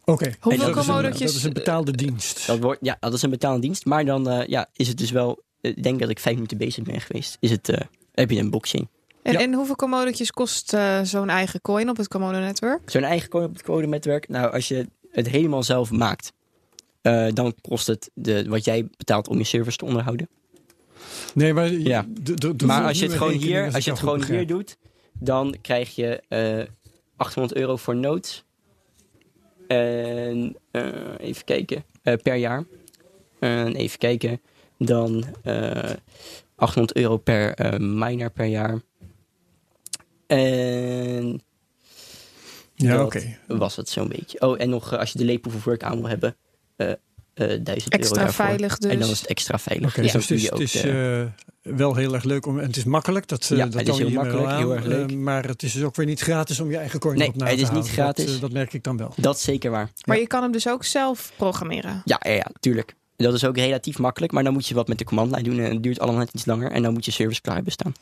[0.05, 0.33] Oké.
[0.41, 2.47] Hoeveel dat, is een, commodotjes- dat is een betaalde dienst.
[2.47, 3.85] Dat wordt, ja, dat is een betaalde dienst.
[3.85, 6.59] Maar dan eh, ja, is het dus wel, eh, ik denk dat ik vijf minuten
[6.59, 7.37] bezig ben geweest.
[7.41, 7.81] Is het, eh,
[8.15, 8.89] heb je een blockchain.
[9.23, 9.39] En, Ja.
[9.39, 12.91] en hoeveel commodotjes kost eh, zo'n eigen coin op het Komodo-netwerk?
[12.91, 14.29] Zo'n eigen coin op het codenetwerk.
[14.29, 16.33] Nou, als je het helemaal zelf maakt,
[17.03, 20.29] eh, dan kost het de, wat jij betaalt om je servers te onderhouden.
[21.35, 22.07] Nee, maar, Ja.
[22.67, 24.77] maar als je het gewoon hier, als je het gewoon hier doet,
[25.13, 26.63] dan krijg je eh
[27.17, 28.45] 800 euro voor notes.
[29.67, 32.65] En eh, even kijken, eh, per jaar.
[33.39, 34.41] En even kijken,
[34.79, 35.91] dan eh
[36.55, 38.81] 800 euro per eh, miner per jaar.
[40.27, 41.41] En
[42.75, 43.39] Ja, dat oké.
[43.47, 44.41] was het zo'n beetje.
[44.41, 46.37] Oh, en nog eh, als je de leep of work aan wil hebben,
[46.77, 46.93] eh
[47.37, 48.91] eh 1000 euro Extra veilig dus.
[48.93, 49.95] En dan is het extra veilig.
[49.95, 51.29] Dus dan dus het is, je het is eh, eh,
[51.63, 53.29] wel heel erg leuk om, en het is makkelijk.
[53.29, 55.15] Dat, eh, Ja, dat het is heel makkelijk, heel erg leuk.
[55.15, 57.47] maar het is dus ook weer niet gratis om je eigen coin Nee, op na
[57.47, 57.93] het te is niet houden.
[57.93, 58.25] gratis.
[58.33, 59.13] Dat, dat merk ik dan wel.
[59.17, 59.91] dat is zeker waar.
[60.05, 62.03] Maar je kan hem dus ook zelf programmeren.
[62.05, 62.95] Ja, ja, ja, tuurlijk.
[63.17, 65.71] Dat is ook relatief makkelijk, maar dan moet je wat met de commandlijn doen en
[65.73, 67.93] het duurt allemaal net iets langer en dan moet je service klaar hebben staan.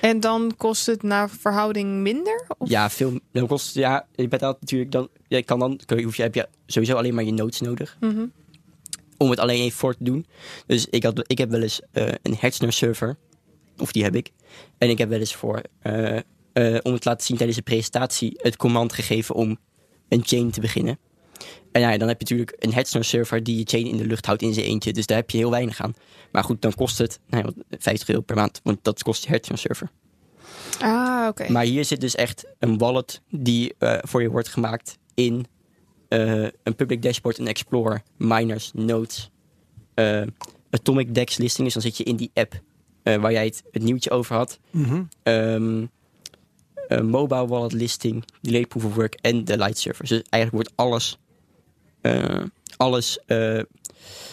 [0.00, 2.44] En dan kost het naar verhouding minder?
[2.58, 2.68] Of?
[2.68, 3.18] Ja, veel.
[3.32, 5.08] Dan kost, ja, je betaalt natuurlijk dan.
[5.28, 7.96] Je kan dan, kun je, hoef je, heb je sowieso alleen maar je notes nodig
[8.00, 8.24] Mhm.
[9.18, 10.26] Om het alleen even voor te doen.
[10.66, 13.16] Dus ik, had, ik heb wel eens eh, een Hetzner server,
[13.78, 14.32] of die heb ik.
[14.78, 16.22] En ik heb wel eens voor, eh, eh,
[16.82, 19.58] om het te laten zien tijdens de presentatie, het command gegeven om
[20.08, 20.98] een chain te beginnen.
[21.72, 24.26] En ja, dan heb je natuurlijk een Hetzner server die je chain in de lucht
[24.26, 24.92] houdt in zijn eentje.
[24.92, 25.94] Dus daar heb je heel weinig aan.
[26.32, 29.24] Maar goed, dan kost het nou, ja, wat, 50 euro per maand, want dat kost
[29.24, 29.90] je Hetzner server.
[30.80, 31.52] Ah, oké.
[31.52, 35.46] Maar hier zit dus echt een wallet die voor je wordt gemaakt in
[36.08, 39.30] eh, een public dashboard, een explorer, miners, nodes,
[39.94, 40.22] eh,
[40.70, 41.64] atomic dex listing.
[41.64, 42.60] Dus dan zit je in die app
[43.02, 44.58] eh, waar jij het, het nieuwtje over had.
[45.22, 45.90] Een
[47.06, 50.06] mobile wallet listing, delayed proof of work en de light server.
[50.06, 51.18] Dus eigenlijk wordt alles,
[52.76, 53.18] alles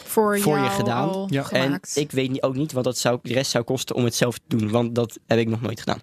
[0.03, 1.09] voor, voor je gedaan.
[1.09, 1.49] al Ja.
[1.49, 4.15] en ik weet niet, ook niet wat dat zou, de rest zou kosten om het
[4.15, 4.69] zelf te doen.
[4.69, 6.01] Want dat heb ik nog nooit gedaan.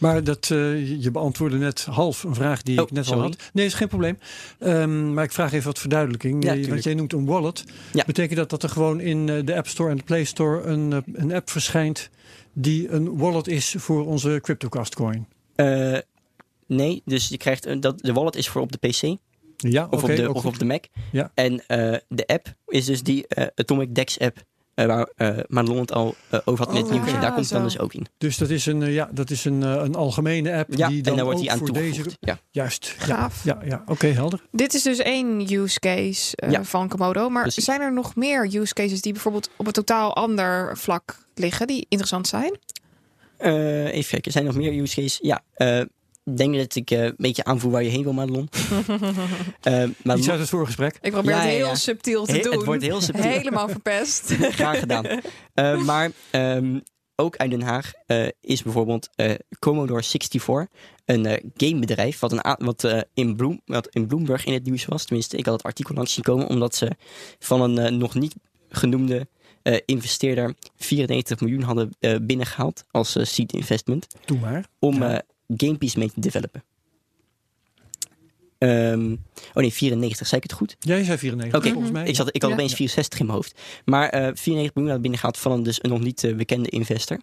[0.00, 3.20] Maar dat, eh, je beantwoordde net half een vraag die Oh, ik net sorry.
[3.22, 3.36] al had.
[3.52, 4.18] Nee, is geen probleem.
[4.58, 6.44] Ehm, maar ik vraag even wat verduidelijking.
[6.44, 7.64] Ja, Eh, want jij noemt een wallet.
[7.92, 8.02] Ja.
[8.06, 11.04] Betekent dat dat er gewoon in eh, de App Store en de Play Store een,
[11.12, 12.10] een app verschijnt
[12.52, 15.26] die een wallet is voor onze CryptoCast coin?
[15.54, 15.98] Eh,
[16.66, 19.16] nee, dus je krijgt een, dat, de wallet is voor op de PC
[19.60, 20.52] Ja, of, op, de, of goed.
[20.52, 20.84] op de Mac.
[21.12, 21.30] Ja.
[21.34, 24.42] En eh, de app is dus die eh, Atomic Dex app
[24.74, 25.08] eh, waar
[25.48, 27.10] Madelon het al over had met Oh, nieuwtje.
[27.12, 28.06] ja, Daar komt het dan dus ook in.
[28.18, 31.16] Dus dat is een, ja, dat is een, een algemene app Ja, die dan en
[31.16, 32.04] daar wordt ook die aan voor toegevoegd.
[32.04, 32.16] deze...
[32.20, 32.38] Ja.
[32.50, 33.44] Juist, ja, Gaaf.
[33.44, 33.82] ja, ja.
[33.86, 34.40] oké, helder.
[34.52, 36.64] Dit is dus één use case Ja.
[36.64, 37.28] van Komodo.
[37.28, 37.64] Maar Precies.
[37.64, 41.86] zijn er nog meer use cases die bijvoorbeeld op een totaal ander vlak liggen, die
[41.88, 42.58] interessant zijn?
[43.36, 45.18] Eh, even kijken, zijn er nog meer use cases?
[45.22, 45.80] Ja, eh,
[46.24, 48.48] denk dat ik eh, een beetje aanvoel waar je heen wil, Madelon.
[50.02, 50.98] Maar Iets uit het vorige gesprek.
[51.00, 51.74] Ik probeer Ja, het heel ja.
[51.74, 52.52] subtiel te He- doen.
[52.56, 53.24] het wordt heel subtiel.
[53.24, 54.32] Helemaal verpest.
[54.58, 55.06] Graag gedaan.
[55.54, 56.78] Eh, maar ehm,
[57.16, 60.66] ook uit Den Haag eh, is bijvoorbeeld eh, Commodore 64,
[61.04, 64.84] een eh, gamebedrijf wat, een wat, eh, in Bloem, wat in Bloomberg in het nieuws
[64.84, 65.04] was.
[65.04, 66.90] Tenminste, ik had het artikel langs zien komen, omdat ze
[67.38, 68.34] van een nog niet
[68.68, 69.28] genoemde
[69.62, 74.66] eh, investeerder 94 miljoen hadden eh, binnengehaald als seed investment Doe maar.
[74.78, 75.12] om Ja.
[75.14, 75.18] eh
[75.56, 76.62] Gamepiece mee te developen.
[78.58, 79.12] Ehm,
[79.54, 80.76] oh nee, 94, zei ik het goed?
[80.78, 82.06] Jij zei 94 Oké, volgens mij.
[82.06, 82.56] Ik, zat, ik had Ja.
[82.56, 83.60] opeens 64 in mijn hoofd.
[83.84, 87.18] Maar eh 94 miljoen had binnengehaald van een, dus een nog niet eh, bekende investor.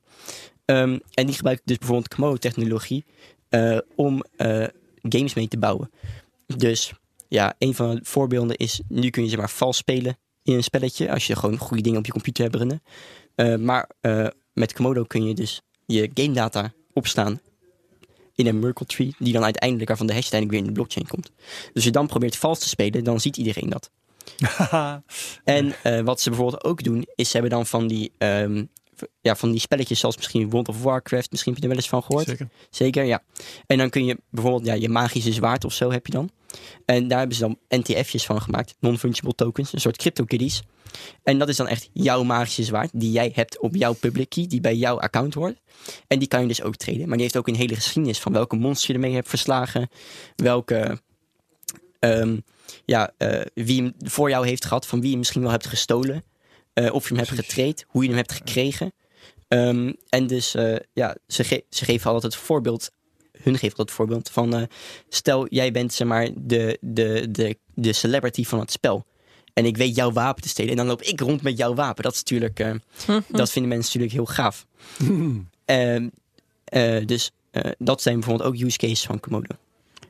[0.65, 3.05] Ehm, en die gebruikt dus bijvoorbeeld Komodo-technologie
[3.49, 4.65] eh, om eh,
[5.01, 5.89] games mee te bouwen.
[6.57, 6.93] Dus
[7.27, 10.63] ja, een van de voorbeelden is, nu kun je zeg maar vals spelen in een
[10.63, 11.11] spelletje.
[11.11, 12.81] Als je gewoon goede dingen op je computer hebt runnen.
[13.35, 17.39] Eh, maar eh, met Komodo kun je dus je game data opslaan
[18.37, 21.07] in een Merkle tree, die dan uiteindelijk, waarvan de hash uiteindelijk weer in de blockchain
[21.07, 21.31] komt.
[21.45, 23.89] Dus als je dan probeert vals te spelen, dan ziet iedereen dat.
[25.43, 28.65] En eh, wat ze bijvoorbeeld ook doen, is ze hebben dan van die, ehm,
[29.21, 31.91] ja, van die spelletjes zoals misschien World of Warcraft, misschien heb je er wel eens
[31.91, 32.27] van gehoord.
[32.27, 32.47] Zeker.
[32.69, 33.23] Zeker, ja.
[33.65, 36.29] En dan kun je bijvoorbeeld ja, je magische zwaard of zo heb je dan.
[36.85, 40.61] En daar hebben ze dan NTF'jes van gemaakt, non-fungible tokens, een soort crypto-kitties.
[41.23, 44.47] En dat is dan echt jouw magische zwaard, die jij hebt op jouw public key,
[44.47, 45.61] die bij jouw account hoort.
[46.07, 47.07] En die kan je dus ook traden.
[47.07, 49.89] Maar die heeft ook een hele geschiedenis van welke monster je ermee hebt verslagen,
[50.35, 51.01] welke,
[51.99, 52.37] ehm,
[52.85, 56.23] ja, eh, wie hem voor jou heeft gehad, van wie je misschien wel hebt gestolen.
[56.77, 58.93] Eh, of je hem hebt getraind, hoe je hem hebt gekregen.
[59.47, 62.91] Ehm, en dus, eh, ja, ze, ge- ze geven altijd het voorbeeld,
[63.31, 64.61] hun geven altijd het voorbeeld van, eh,
[65.09, 69.05] stel jij bent zeg maar de, de, de, de celebrity van het spel.
[69.53, 70.71] En ik weet jouw wapen te stelen.
[70.71, 72.03] En dan loop ik rond met jouw wapen.
[72.03, 72.57] Dat is natuurlijk,
[73.27, 74.65] dat vinden mensen natuurlijk heel gaaf.
[75.65, 76.09] Ehm,
[76.63, 77.31] eh, dus
[77.77, 79.55] dat zijn bijvoorbeeld ook use cases van Komodo.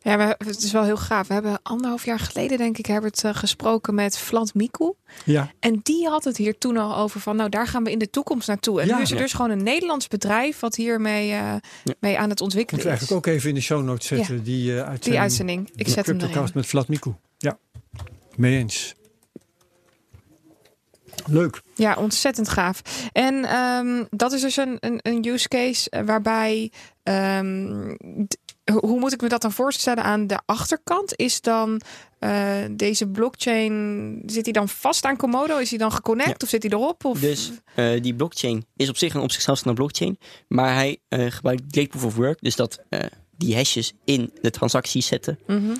[0.07, 1.27] Ja, we, het is wel heel gaaf.
[1.27, 4.93] We hebben anderhalf jaar geleden, denk ik, hebben we het eh, gesproken met Vlad Miku.
[5.25, 7.99] Ja, En die had het hier toen al over van, nou daar gaan we in
[7.99, 8.81] de toekomst naartoe.
[8.81, 8.95] En Ja.
[8.95, 9.21] nu is er Ja.
[9.21, 11.53] dus gewoon een Nederlands bedrijf wat hiermee eh,
[11.99, 12.85] mee aan het ontwikkelen moeten we is.
[13.09, 14.43] eigenlijk ook even in de show notes zetten.
[14.43, 15.03] Die, eh uitzending.
[15.03, 15.69] Die uitzending.
[15.75, 16.47] Ik de zet hem erin.
[16.53, 17.13] Met Vlad Miku.
[17.37, 17.57] Ja,
[18.35, 18.95] mee eens.
[21.25, 21.61] Leuk.
[21.75, 22.81] Ja, ontzettend gaaf.
[23.13, 26.71] En ehm, dat is dus een, een, een use case waarbij.
[27.03, 27.95] ehm,
[28.73, 31.13] hoe moet ik me dat dan voorstellen aan de achterkant?
[31.15, 31.81] Is dan
[32.19, 34.23] eh, deze blockchain.
[34.25, 35.57] Zit hij dan vast aan Komodo?
[35.57, 36.35] Is hij dan geconnect Ja.
[36.43, 37.05] of zit hij erop?
[37.05, 37.19] Of...
[37.19, 40.17] Dus eh, die blockchain is op zich een op zichzelf staande blockchain.
[40.47, 42.37] Maar hij eh, gebruikt Proof of Work.
[42.41, 42.83] Dus dat
[43.37, 45.75] die hashes in de transacties zetten Mhm.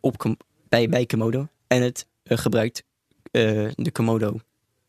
[0.00, 0.34] op,
[0.68, 1.46] bij, bij Komodo.
[1.66, 2.82] En het gebruikt
[3.30, 4.38] de Komodo.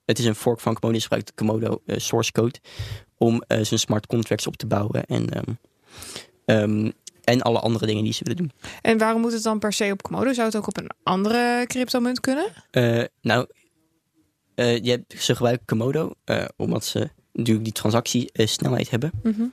[0.06, 0.94] Het is een fork van Komodo.
[0.94, 2.60] Dus gebruikt de Komodo source code.
[3.18, 5.06] Om zijn smart contracts op te bouwen.
[5.06, 5.30] En,
[6.46, 6.92] ehm,
[7.26, 8.52] en alle andere dingen die ze willen doen.
[8.82, 10.34] En waarom moet het dan per se op Komodo?
[10.34, 12.46] Zou het ook op een andere cryptomunt kunnen?
[12.72, 13.48] Eh, nou,
[14.56, 16.12] eh, je hebt, ze gebruiken Komodo.
[16.24, 19.12] eh, omdat ze natuurlijk die transactiesnelheid hebben.
[19.24, 19.44] Mhm.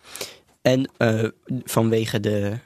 [0.62, 0.91] En
[1.64, 2.57] vanwege de,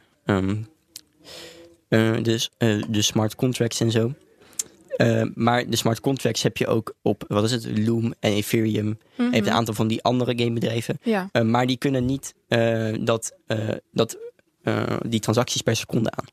[2.23, 4.13] dus, eh, de smart contracts en zo.
[5.35, 8.87] Maar de smart contracts heb je ook op, wat is het, Loom en Ethereum.
[8.87, 9.53] En je hebt een Mhm.
[9.53, 10.99] aantal van die andere gamebedrijven.
[11.03, 11.31] Ja.
[11.43, 12.35] Maar die kunnen niet
[13.01, 13.33] dat,
[13.93, 14.17] dat,
[14.67, 16.25] eh, die transacties per seconde aan.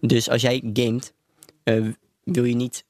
[0.00, 1.12] Dus als jij gamet,
[1.62, 1.88] eh,
[2.24, 2.84] wil je niet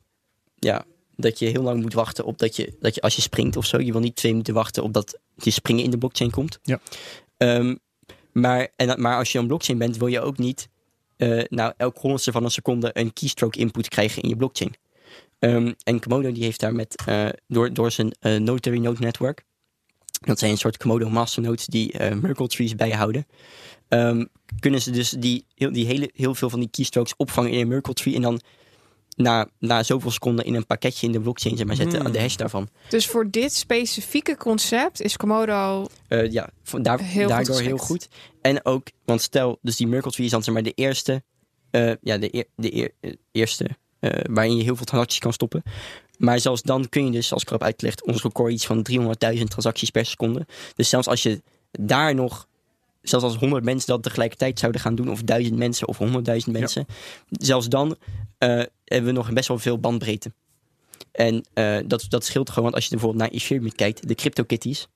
[0.55, 0.85] ja,
[1.17, 3.67] dat je heel lang moet wachten op dat je, dat je als je springt of
[3.67, 3.81] zo.
[3.81, 6.59] Je wil niet twee minuten wachten op dat je springen in de blockchain komt.
[6.63, 6.81] Ja.
[7.37, 7.77] Ehm,
[8.33, 10.69] maar, en, maar als je een blockchain bent, wil je ook niet
[11.17, 14.75] eh nou, elk honderdste van een seconde een keystroke input krijgen in je blockchain.
[15.39, 17.05] Ehm, en Komodo die heeft daar met,
[17.47, 19.45] door, door zijn Notary Node Network,
[20.21, 23.27] dat zijn een soort Komodo masternodes die Merkle trees bijhouden,
[23.89, 24.25] ehm,
[24.61, 27.69] kunnen ze dus die, heel, die hele, heel veel van die keystrokes opvangen in een
[27.69, 28.41] Merkle tree en dan
[29.17, 32.13] na, na zoveel seconden in een pakketje in de blockchain zeg maar, zetten, Hmm.
[32.13, 32.69] de hash daarvan.
[32.89, 35.87] Dus voor dit specifieke concept is Komodo.
[36.09, 36.49] Eh, ja,
[36.81, 38.09] daar, Heel goed daardoor heel goed.
[38.41, 41.23] En ook, want stel, dus die Merkle tree is dan zeg maar de eerste,
[41.71, 43.67] eh, ja, de, eer- de eer- eh, eerste
[44.31, 45.63] waarin je heel veel transacties kan stoppen.
[46.19, 49.51] Maar zelfs dan kun je dus, als ik erop uitgelegd, ons record iets van 300.000
[49.51, 50.47] transacties per seconde.
[50.75, 52.47] Dus zelfs als je daar nog,
[53.09, 56.87] zelfs als 100 mensen dat tegelijkertijd zouden gaan doen, of 1000 mensen of 100.000 mensen,
[57.31, 57.97] zelfs dan
[58.39, 58.49] eh,
[58.85, 60.33] hebben we nog best wel veel bandbreedte.
[61.13, 64.89] En eh, dat, dat scheelt gewoon, want als je bijvoorbeeld naar Ethereum kijkt, de CryptoKitties,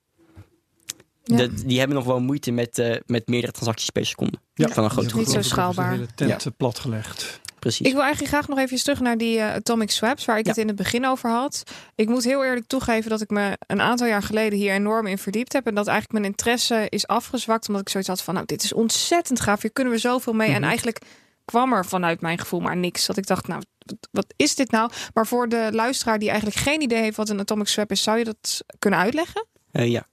[1.25, 1.37] Ja.
[1.37, 4.39] dat, die hebben nog wel moeite met, eh, met meerdere transacties per seconde.
[4.55, 5.43] Ja, van een grote niet groep.
[5.43, 5.91] zo schaalbaar.
[5.91, 7.41] De hele tent platgelegd.
[7.61, 7.87] Precies.
[7.87, 10.51] Ik wil eigenlijk graag nog even terug naar die eh, atomic swaps, waar ik Ja.
[10.51, 11.63] het in het begin over had.
[11.95, 15.19] Ik moet heel eerlijk toegeven dat ik me een aantal jaar geleden hier enorm in
[15.19, 15.67] verdiept heb.
[15.67, 18.73] En dat eigenlijk mijn interesse is afgezwakt, omdat ik zoiets had van, nou, dit is
[18.73, 19.63] ontzettend gaaf.
[19.63, 20.49] Hier kunnen we zoveel mee.
[20.49, 20.65] En Mhm.
[20.65, 20.99] eigenlijk
[21.45, 23.07] kwam er vanuit mijn gevoel maar niks.
[23.07, 24.91] Dat ik dacht, nou, wat, wat is dit nou?
[25.15, 28.19] Maar voor de luisteraar die eigenlijk geen idee heeft wat een atomic swap is, zou
[28.19, 29.47] je dat kunnen uitleggen?
[29.71, 30.07] Eh, ja.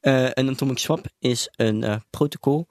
[0.00, 2.68] Eh, een atomic swap is een protocol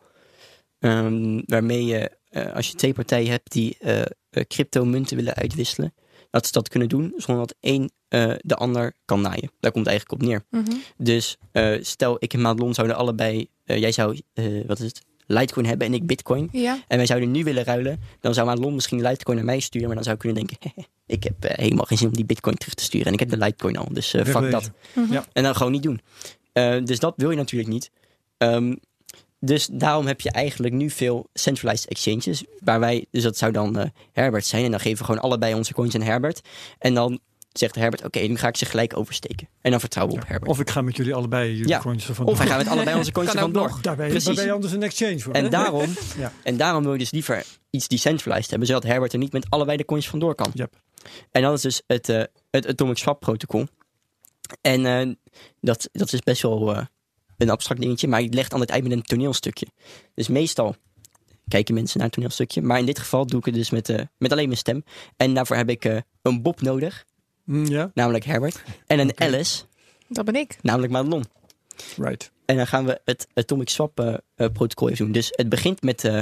[0.79, 2.11] ehm, waarmee je,
[2.45, 4.05] eh, als je twee partijen hebt die eh, eh,
[4.47, 5.93] cryptomunten willen uitwisselen,
[6.29, 9.51] dat ze dat kunnen doen zonder dat één eh, de ander kan naaien.
[9.59, 10.45] Daar komt het eigenlijk op neer.
[10.49, 10.77] Mhm.
[10.97, 15.65] Dus eh, stel, ik en Madelon zouden allebei, jij zou, eh, wat is het, Litecoin
[15.65, 16.49] hebben en ik Bitcoin.
[16.51, 16.79] Ja.
[16.87, 19.95] En wij zouden nu willen ruilen, dan zou Madelon misschien Litecoin naar mij sturen, maar
[19.95, 20.85] dan zou ik kunnen denken,
[21.15, 23.37] ik heb helemaal geen zin om die Bitcoin terug te sturen en ik heb de
[23.37, 24.71] Litecoin al, dus eh fuck dat.
[24.93, 25.13] Mhm.
[25.13, 25.25] Ja.
[25.33, 26.01] En dan gewoon niet doen.
[26.53, 27.91] Eh, dus dat wil je natuurlijk niet.
[28.37, 28.75] Ehm,
[29.39, 32.43] dus daarom heb je eigenlijk nu veel centralized exchanges.
[32.59, 34.63] Waar wij, dus dat zou dan eh, Herbert zijn.
[34.65, 36.41] En dan geven we gewoon allebei onze coins aan Herbert.
[36.79, 37.19] En dan
[37.51, 39.49] zegt Herbert, oké, nu ga ik ze gelijk oversteken.
[39.61, 40.51] En dan vertrouwen we op Herbert.
[40.51, 41.79] Of ik ga met jullie allebei jullie Ja.
[41.79, 43.77] coins ervan Of wij gaan met allebei onze coins ook door.
[43.81, 45.33] Daar ben, je, anders een exchange voor.
[45.33, 45.49] En hè?
[45.49, 46.31] daarom, Ja.
[46.43, 49.77] en daarom wil je dus liever iets decentralized hebben, zodat Herbert er niet met allebei
[49.77, 50.51] de coins vandoor kan.
[50.53, 50.81] Yep.
[51.31, 53.67] En dat is dus het, eh, het Atomic Swap protocol.
[54.61, 55.09] En eh,
[55.61, 56.87] dat, dat is best wel
[57.39, 59.67] een abstract dingetje, maar ik leg het altijd uit met een toneelstukje.
[60.13, 60.75] Dus meestal
[61.47, 64.01] kijken mensen naar een toneelstukje, maar in dit geval doe ik het dus met, eh,
[64.17, 64.83] met alleen mijn stem.
[65.17, 67.05] En daarvoor heb ik eh, een Bob nodig,
[67.43, 69.19] Mm, ja, namelijk Herbert, en een.
[69.19, 69.63] Alice,
[70.07, 70.57] Dat ben ik.
[70.61, 71.23] namelijk Madelon.
[71.97, 72.31] right.
[72.45, 74.13] En dan gaan we het Atomic Swap eh,
[74.53, 75.13] protocol even doen.
[75.13, 76.19] Dus het begint met eh,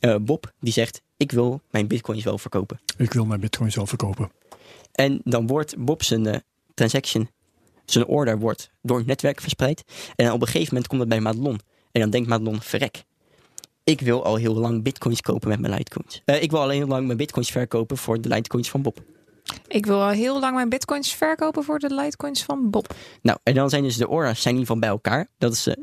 [0.00, 2.80] eh, Bob, die zegt, ik wil mijn bitcoins wel verkopen.
[2.96, 4.30] Ik wil mijn bitcoins wel verkopen.
[4.92, 6.42] En dan wordt Bob zijn
[6.74, 7.30] transaction,
[7.90, 9.82] zijn order wordt door het netwerk verspreid.
[10.16, 11.60] En op een gegeven moment komt het bij Madelon.
[11.92, 13.04] En dan denkt Madelon, verrek.
[13.84, 16.22] Ik wil al heel lang bitcoins kopen met mijn Litecoins.
[16.24, 19.02] Eh, ik wil al heel lang mijn bitcoins verkopen voor de Litecoins van Bob.
[19.66, 22.94] Ik wil al heel lang mijn bitcoins verkopen voor de litecoins van Bob.
[23.22, 25.28] Nou, en dan zijn dus de orders zijn in ieder geval bij elkaar.
[25.38, 25.74] Dat is eh,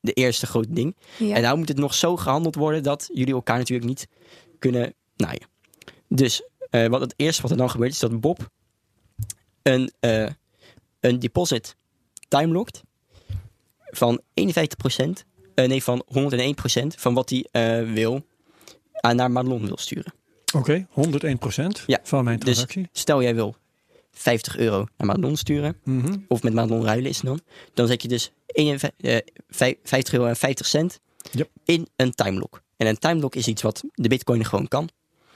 [0.00, 0.96] de eerste grote ding.
[1.18, 1.34] Ja.
[1.34, 4.08] En nou moet het nog zo gehandeld worden dat jullie elkaar natuurlijk niet
[4.58, 5.46] kunnen naaien.
[6.08, 8.48] Dus eh, wat het eerste wat er dan gebeurt is dat Bob
[9.62, 9.92] een,
[11.00, 11.76] een deposit
[12.28, 12.82] timelockt
[13.90, 15.24] van 51%,
[15.54, 18.26] eh, nee van 101% van wat hij eh, wil
[19.00, 20.12] aan naar Madelon wil sturen.
[20.54, 22.88] Oké, 101% Ja, van mijn dus- transactie.
[22.92, 23.54] Stel jij wil
[24.12, 26.16] 50 euro naar Madelon sturen, Mhm.
[26.28, 27.40] of met Madelon ruilen is het dan,
[27.74, 31.00] dan zet je dus 51, eh, 50 euro en 50 cent
[31.32, 31.48] Yep.
[31.64, 32.62] in een timelock.
[32.76, 34.88] En een timelock is iets wat de bitcoin gewoon kan.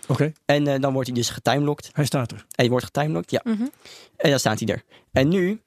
[0.09, 1.90] Oké, En eh, dan wordt hij dus getimelocked.
[1.92, 2.46] hij staat er.
[2.50, 3.40] Hij wordt getimelocked, ja.
[3.44, 3.66] Mhm.
[4.16, 4.82] En dan staat hij er.
[5.12, 5.61] En nu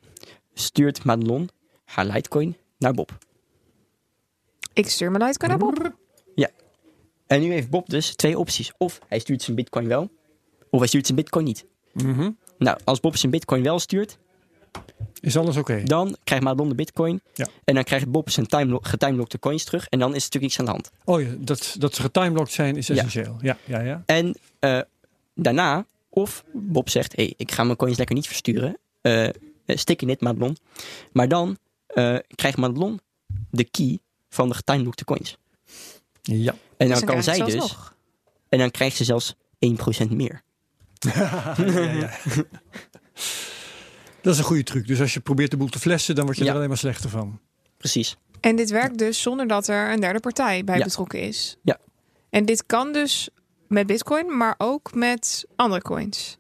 [0.53, 1.49] stuurt Madelon
[1.83, 3.17] haar Litecoin naar Bob.
[4.73, 5.95] Ik stuur mijn litecoin naar Bob.
[7.27, 8.71] En nu heeft Bob dus twee opties.
[8.77, 10.09] Of hij stuurt zijn bitcoin wel,
[10.69, 11.65] of hij stuurt zijn bitcoin niet.
[11.93, 12.31] Mhm.
[12.57, 14.17] Nou, als Bob zijn bitcoin wel stuurt,
[15.22, 15.84] Is alles oké?
[15.84, 17.22] dan krijgt Madelon de bitcoin.
[17.34, 17.47] Ja.
[17.63, 19.88] En dan krijgt Bob zijn timelo- getimelockte coins terug.
[19.88, 20.91] En dan is er natuurlijk iets aan de hand.
[21.05, 23.38] Oh ja, dat, dat ze getimelocked zijn is essentieel.
[23.41, 24.03] Ja, ja, ja.
[24.05, 24.80] En eh,
[25.36, 28.78] daarna, of Bob zegt, hey, ik ga mijn coins lekker niet versturen.
[29.01, 29.28] eh
[29.65, 30.57] stik in dit Madelon.
[31.11, 31.57] Maar dan
[31.88, 32.99] eh, krijgt Madelon
[33.51, 33.99] de key
[34.30, 35.38] van de getimelockte coins.
[36.22, 36.55] Ja.
[36.78, 37.95] En Dus dan kan zij dus, nog.
[38.49, 39.34] en dan krijgt ze zelfs
[40.05, 40.41] 1% meer.
[41.15, 42.09] ja, ja, ja.
[44.22, 44.88] Dat is een goede truc.
[44.88, 46.49] Dus als je probeert de boel te flessen, dan word je Ja.
[46.49, 47.39] er alleen maar slechter van.
[47.78, 48.18] Precies.
[48.39, 50.84] En dit werkt dus zonder dat er een derde partij bij Ja.
[50.84, 51.57] betrokken is.
[51.61, 51.78] Ja.
[52.30, 53.30] En dit kan dus
[53.68, 56.38] met bitcoin, maar ook met andere coins.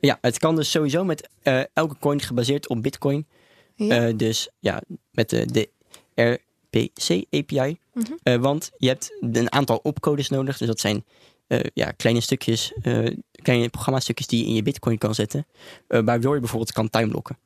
[0.00, 3.26] Ja, het kan dus sowieso met eh, elke coin gebaseerd op bitcoin.
[3.74, 4.06] Ja.
[4.06, 5.70] Eh, dus ja, met de, de
[6.14, 7.78] RPC API.
[7.94, 8.12] Mhm.
[8.22, 10.58] Eh, want je hebt een aantal opcodes nodig.
[10.58, 11.04] Dus dat zijn
[11.48, 15.46] eh, ja, kleine stukjes, eh, kleine programma-stukjes die je in je bitcoin kan zetten.
[15.88, 17.38] eh, waardoor je bijvoorbeeld kan timelocken.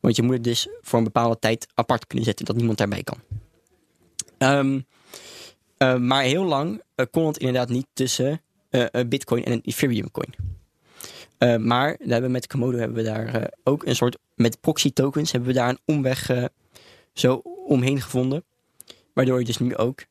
[0.00, 3.02] Want je moet het dus voor een bepaalde tijd apart kunnen zetten, dat niemand daarbij
[3.02, 3.18] kan.
[4.38, 4.80] Ehm,
[5.76, 8.40] eh, maar heel lang kon het inderdaad niet tussen
[8.70, 10.34] een bitcoin en een Ethereum coin.
[11.38, 15.32] Eh, maar daar hebben met Komodo hebben we daar ook een soort, met proxy tokens
[15.32, 16.30] hebben we daar een omweg
[17.12, 17.34] zo
[17.66, 18.44] omheen gevonden.
[19.14, 20.04] Waardoor je dus nu ook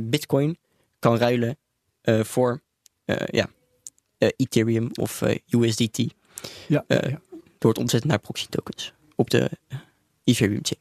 [0.00, 0.58] bitcoin
[0.98, 1.56] kan ruilen
[2.24, 2.60] voor
[3.04, 3.48] eh, ja,
[4.18, 5.98] eh, Ethereum of eh, USDT.
[6.68, 7.20] Ja, Eh, ja.
[7.58, 9.78] Door het omzetten naar proxy tokens op de eh,
[10.24, 10.80] Ethereum chain.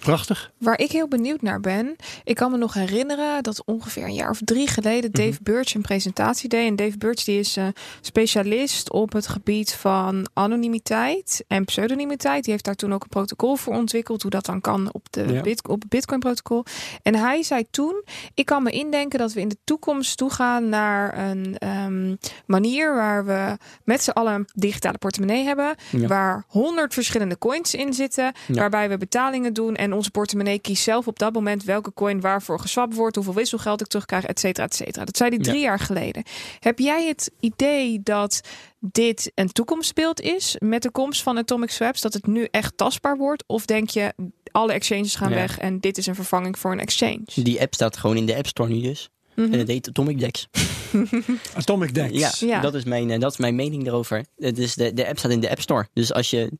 [0.00, 0.50] Prachtig.
[0.58, 1.96] Waar ik heel benieuwd naar ben.
[2.24, 5.12] Ik kan me nog herinneren dat ongeveer een jaar of drie geleden.
[5.12, 6.66] Dave Birch een presentatie deed.
[6.68, 7.66] En Dave Birch die is eh,
[8.00, 12.42] specialist op het gebied van anonimiteit en pseudonimiteit.
[12.42, 14.22] Die heeft daar toen ook een protocol voor ontwikkeld.
[14.22, 15.40] Hoe dat dan kan op, de Ja.
[15.40, 16.64] bit, op het Bitcoin protocol.
[17.02, 21.18] En hij zei toen, ik kan me indenken dat we in de toekomst toegaan naar
[21.28, 22.14] een ehm,
[22.46, 25.74] manier waar we met z'n allen een digitale portemonnee hebben.
[25.90, 26.06] Ja.
[26.06, 28.32] Waar honderd verschillende coins in zitten.
[28.46, 28.54] Ja.
[28.54, 32.60] Waarbij we betalingen doen en onze portemonnee kiest zelf op dat moment welke coin waarvoor
[32.60, 35.04] geswapt wordt, hoeveel wisselgeld ik terugkrijg, et cetera, et cetera.
[35.04, 36.22] Dat zei hij drie jaar geleden.
[36.58, 38.40] Heb jij het idee dat
[38.80, 43.16] dit een toekomstbeeld is met de komst van Atomic Swaps, dat het nu echt tastbaar
[43.16, 43.44] wordt?
[43.46, 44.14] Of denk je
[44.52, 45.34] alle exchanges gaan Ja.
[45.34, 47.22] weg en dit is een vervanging voor een exchange?
[47.34, 49.10] Die app staat gewoon in de App Store nu dus.
[49.34, 49.52] Mhm.
[49.52, 50.48] En het heet Atomic Dex.
[51.54, 52.38] Atomic Dex.
[52.40, 52.60] Ja, Ja.
[52.60, 54.24] Dat, is mijn, eh, dat is mijn mening erover.
[54.36, 55.88] Het is de, de app staat in de App Store.
[55.92, 56.50] Dus als je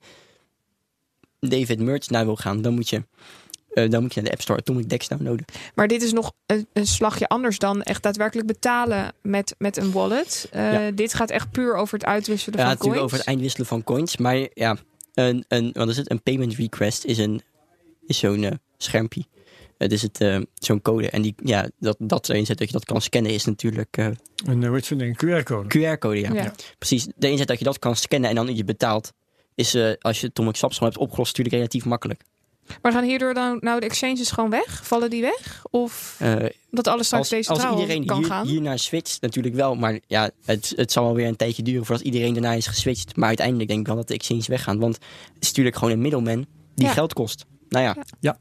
[1.41, 3.03] David Merch naar wil gaan, dan moet je,
[3.72, 5.45] eh, dan moet je naar de App Store Atomic Dex downloaden.
[5.74, 9.93] Maar dit is nog een, een slagje anders dan echt daadwerkelijk betalen met, met een
[9.93, 10.49] wallet.
[10.51, 10.91] Eh, Ja.
[10.91, 13.05] Dit gaat echt puur over het uitwisselen Ja, van natuurlijk coins.
[13.12, 14.16] over het eindwisselen van coins.
[14.16, 14.76] Maar ja,
[15.14, 16.11] een, een, wat is het?
[16.11, 17.43] Een payment request is, een,
[18.07, 19.24] is zo'n eh, schermpje.
[19.78, 21.11] Het is het, eh, zo'n code.
[21.11, 24.07] En die, ja, dat, dat erin zet dat je dat kan scannen is natuurlijk eh,
[24.47, 25.78] Een, uh, een QR-code.
[25.78, 26.20] QR-code.
[26.20, 26.32] Ja.
[26.34, 26.53] Ja.
[26.78, 27.07] Precies.
[27.16, 29.12] De inzet dat je dat kan scannen en dan je betaalt,
[29.61, 32.20] is eh, als je Atomic Swaps gewoon hebt opgelost, natuurlijk relatief makkelijk.
[32.82, 34.86] Maar gaan hierdoor dan nou de exchanges gewoon weg?
[34.86, 35.62] Vallen die weg?
[35.70, 36.34] Of Eh,
[36.70, 38.46] dat alles straks als iedereen kan hier, gaan?
[38.46, 39.74] hier naar switcht, natuurlijk wel.
[39.74, 43.16] Maar ja, het, het zal wel weer een tijdje duren voordat iedereen daarna is geswitcht.
[43.16, 44.78] Maar uiteindelijk denk ik wel dat de exchanges weggaan.
[44.78, 44.94] Want
[45.34, 46.92] het is natuurlijk gewoon een middelman die Ja.
[46.92, 47.44] geld kost.
[47.68, 47.94] Nou ja.
[47.96, 48.04] Ja.
[48.20, 48.38] Ja.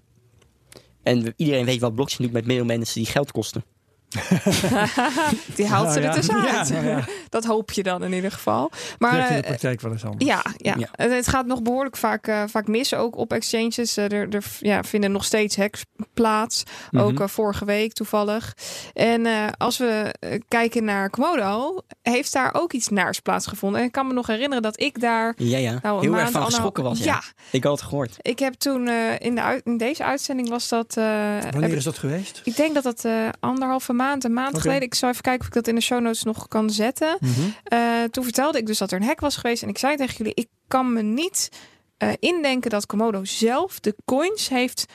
[1.03, 3.63] En we- iedereen weet wat blockchain doet met middelmen die geld kosten.
[5.55, 6.11] die haalt ze Nou er ja.
[6.13, 6.67] tussenuit.
[6.69, 7.03] Ja, ja.
[7.29, 8.71] Dat hoop je dan in ieder geval.
[8.99, 10.25] Maar in de eh, praktijk wel eens anders.
[10.25, 10.75] ja, ja.
[10.77, 10.87] Ja.
[11.09, 13.97] Het gaat nog behoorlijk vaak, eh, vaak mis ook op exchanges.
[13.97, 15.83] Eh, er er ja, vinden nog steeds hacks
[16.13, 16.63] plaats.
[16.91, 17.21] Ook Mhm.
[17.21, 18.53] eh, vorige week toevallig.
[18.93, 20.13] En eh, als we
[20.47, 23.79] kijken naar Komodo, heeft daar ook iets naars plaatsgevonden.
[23.79, 25.79] En ik kan me nog herinneren dat ik daar Ja, ja.
[25.81, 26.99] nou, een Heel maand, erg van geschrokken was.
[26.99, 27.05] Ja.
[27.05, 28.15] ja, Ik had het gehoord.
[28.21, 30.97] ik heb toen eh, in, de in deze uitzending was dat.
[30.97, 31.03] eh,
[31.51, 32.41] Wanneer is dat geweest?
[32.43, 34.81] ik denk dat dat eh, anderhalve maand, een maand geleden.
[34.81, 37.17] Ik zal even kijken of ik dat in de show notes nog kan zetten.
[37.19, 37.31] Mhm.
[37.63, 39.63] Eh, toen vertelde ik dus dat er een hack was geweest.
[39.63, 41.49] En ik zei tegen jullie, ik kan me niet
[41.97, 44.85] eh, indenken dat Komodo zelf de coins heeft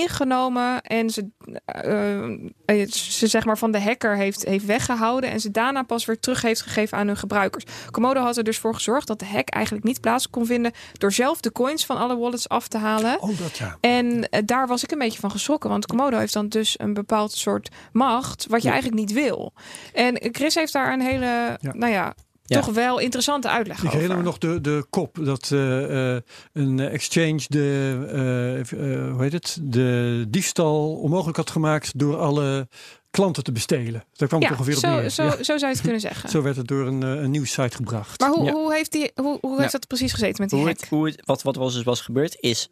[0.00, 1.28] ingenomen en ze,
[1.64, 2.22] eh,
[2.64, 6.20] eh, ze zeg maar van de hacker heeft, heeft weggehouden en ze daarna pas weer
[6.20, 7.64] terug heeft gegeven aan hun gebruikers.
[7.90, 11.12] Komodo had er dus voor gezorgd dat de hack eigenlijk niet plaats kon vinden door
[11.12, 13.20] zelf de coins van alle wallets af te halen.
[13.22, 13.76] Oh, dat ja.
[13.80, 15.70] En eh, daar was ik een beetje van geschrokken.
[15.70, 18.46] Want Komodo heeft dan dus een bepaald soort macht.
[18.48, 18.72] wat je Ja.
[18.72, 19.52] eigenlijk niet wil.
[19.92, 21.72] En Chris heeft daar een hele, Ja.
[21.72, 22.14] nou ja,
[22.52, 22.60] Ja.
[22.60, 23.94] toch wel interessante uitleg Ik over.
[23.94, 26.22] herinner me nog de, de kop dat eh, eh,
[26.52, 29.58] een exchange de, eh, eh, hoe heet het?
[29.62, 32.68] de diefstal onmogelijk had gemaakt door alle
[33.10, 34.04] klanten te bestelen.
[34.12, 35.10] Daar kwam het Ja, ongeveer op zo, neer.
[35.10, 35.30] zo, Ja.
[35.30, 36.28] zo zou je het kunnen zeggen.
[36.34, 38.20] Zo werd het door een, een nieuwssite gebracht.
[38.20, 38.52] Maar hoe, Ja.
[38.52, 39.60] hoe heeft, die, hoe, hoe Ja.
[39.60, 40.80] heeft dat precies gezeten met die Hoe hack?
[40.80, 42.68] het, hoe het, wat, wat was, dus was gebeurd is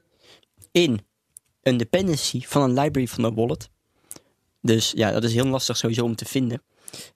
[0.72, 1.00] in
[1.62, 3.70] een dependency van een library van een wallet.
[4.62, 6.62] Dus ja, dat is heel lastig sowieso om te vinden.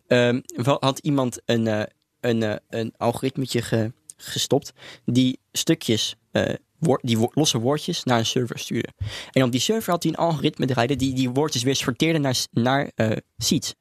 [0.06, 1.82] Ehm, wel had iemand een, eh,
[2.24, 4.72] een, eh, een algoritmetje ge- gestopt
[5.04, 6.54] die stukjes, eh,
[7.00, 8.88] die losse woordjes naar een server stuurde.
[9.32, 12.46] En op die server had hij een algoritme draaide die die woordjes weer sorteerde naar,
[12.50, 13.74] naar eh, seeds.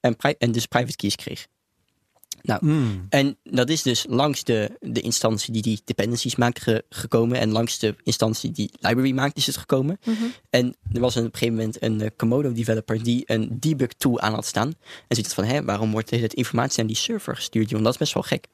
[0.00, 1.46] En, en dus private keys kreeg.
[2.60, 3.06] Mm.
[3.08, 7.38] En dat is dus langs de, de instantie die die dependencies maakt ge- gekomen.
[7.38, 9.98] En langs de instantie die library maakt is het gekomen.
[10.04, 10.14] Mhm.
[10.50, 13.88] En er was een, op een gegeven moment een eh, Komodo developer die een debug
[13.92, 14.72] tool aan had staan.
[15.08, 17.70] En ziet het van, hè, waarom wordt deze informatie naar die server gestuurd?
[17.70, 17.82] Joh?
[17.82, 18.46] Dat is best wel gek.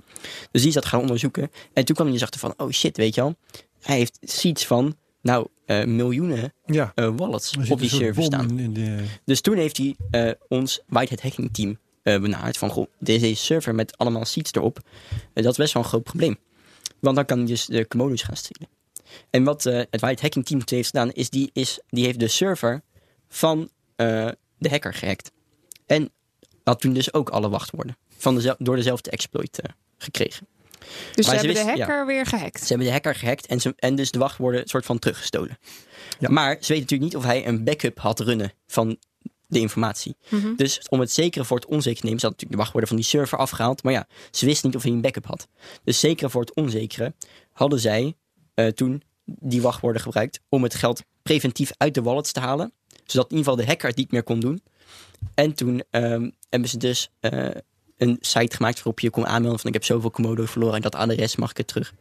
[0.51, 1.51] Dus die is dat gaan onderzoeken.
[1.73, 3.35] En toen kwam hij dus achter van, oh shit, weet je wel.
[3.81, 8.57] Hij heeft seeds van, nou, eh, miljoenen Ja, eh, wallets op die server staan.
[8.73, 9.05] de...
[9.25, 12.59] Dus toen heeft hij eh, ons Whitehead Hacking Team eh, benaderd.
[12.59, 14.79] Van, goh, deze server met allemaal seeds erop.
[15.33, 16.39] eh, dat is best wel een groot probleem.
[17.01, 18.69] Want dan kan hij dus de Komodo's gaan stelen.
[19.31, 22.29] En wat eh, het Whitehead Hacking Team heeft gedaan, is die, is die heeft de
[22.29, 22.83] server
[23.29, 24.29] van eh,
[24.59, 25.33] de hacker gehackt.
[25.87, 26.11] En
[26.65, 30.47] had toen dus ook alle wachtwoorden van door dezelfde exploit eh, gekregen.
[31.15, 31.87] Dus ze Maar ze hebben de ja.
[31.87, 32.61] hacker weer gehackt.
[32.61, 35.59] Ze hebben de hacker gehackt en, ze, en dus de wachtwoorden soort van teruggestolen.
[36.19, 36.29] Ja.
[36.29, 38.97] Maar ze weten natuurlijk niet of hij een backup had runnen van
[39.55, 40.17] de informatie.
[40.29, 40.55] Mhm.
[40.55, 42.97] Dus om het zekere voor het onzekere te nemen, ze hadden natuurlijk de wachtwoorden van
[42.97, 43.83] die server afgehaald.
[43.83, 45.49] Maar ja, ze wisten niet of hij een backup had.
[45.85, 47.15] Dus zekere voor het onzekere
[47.53, 48.15] hadden zij
[48.55, 52.73] eh, toen die wachtwoorden gebruikt om het geld preventief uit de wallets te halen.
[53.05, 54.63] Zodat in ieder geval de hacker het niet meer kon doen.
[55.35, 57.49] En toen ehm, hebben ze dus eh,
[57.97, 60.95] een site gemaakt waarop je kon aanmelden van ik heb zoveel Komodo verloren en dat
[60.95, 61.95] adres mag ik het terug.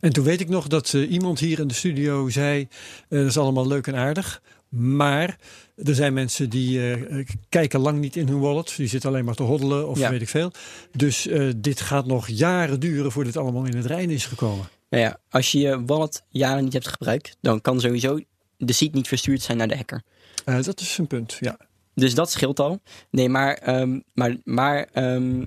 [0.00, 2.68] En toen weet ik nog dat eh, iemand hier in de studio zei:
[3.08, 4.42] dat is allemaal leuk en aardig.
[4.68, 5.38] Maar
[5.76, 8.74] er zijn mensen die eh, kijken lang niet in hun wallet.
[8.76, 10.10] Die zitten alleen maar te hoddelen of Ja.
[10.10, 10.52] weet ik veel.
[10.92, 14.68] Dus eh, dit gaat nog jaren duren voordat dit allemaal in het reinen is gekomen.
[14.90, 18.20] Nou ja, als je je wallet jaren niet hebt gebruikt, dan kan sowieso
[18.56, 20.02] de seed niet verstuurd zijn naar de hacker.
[20.44, 21.56] Eh, dat is een punt, ja.
[21.94, 22.80] Dus dat scheelt al.
[23.10, 25.44] Nee, maar, ehm, maar, maar ehm,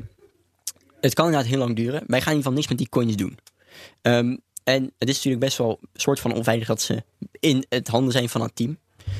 [1.01, 2.03] het kan inderdaad heel lang duren.
[2.07, 3.37] Wij gaan in ieder geval niks met die coins doen.
[4.01, 7.03] Ehm, en het is natuurlijk best wel een soort van onveilig dat ze
[7.39, 8.77] in het handen zijn van een team.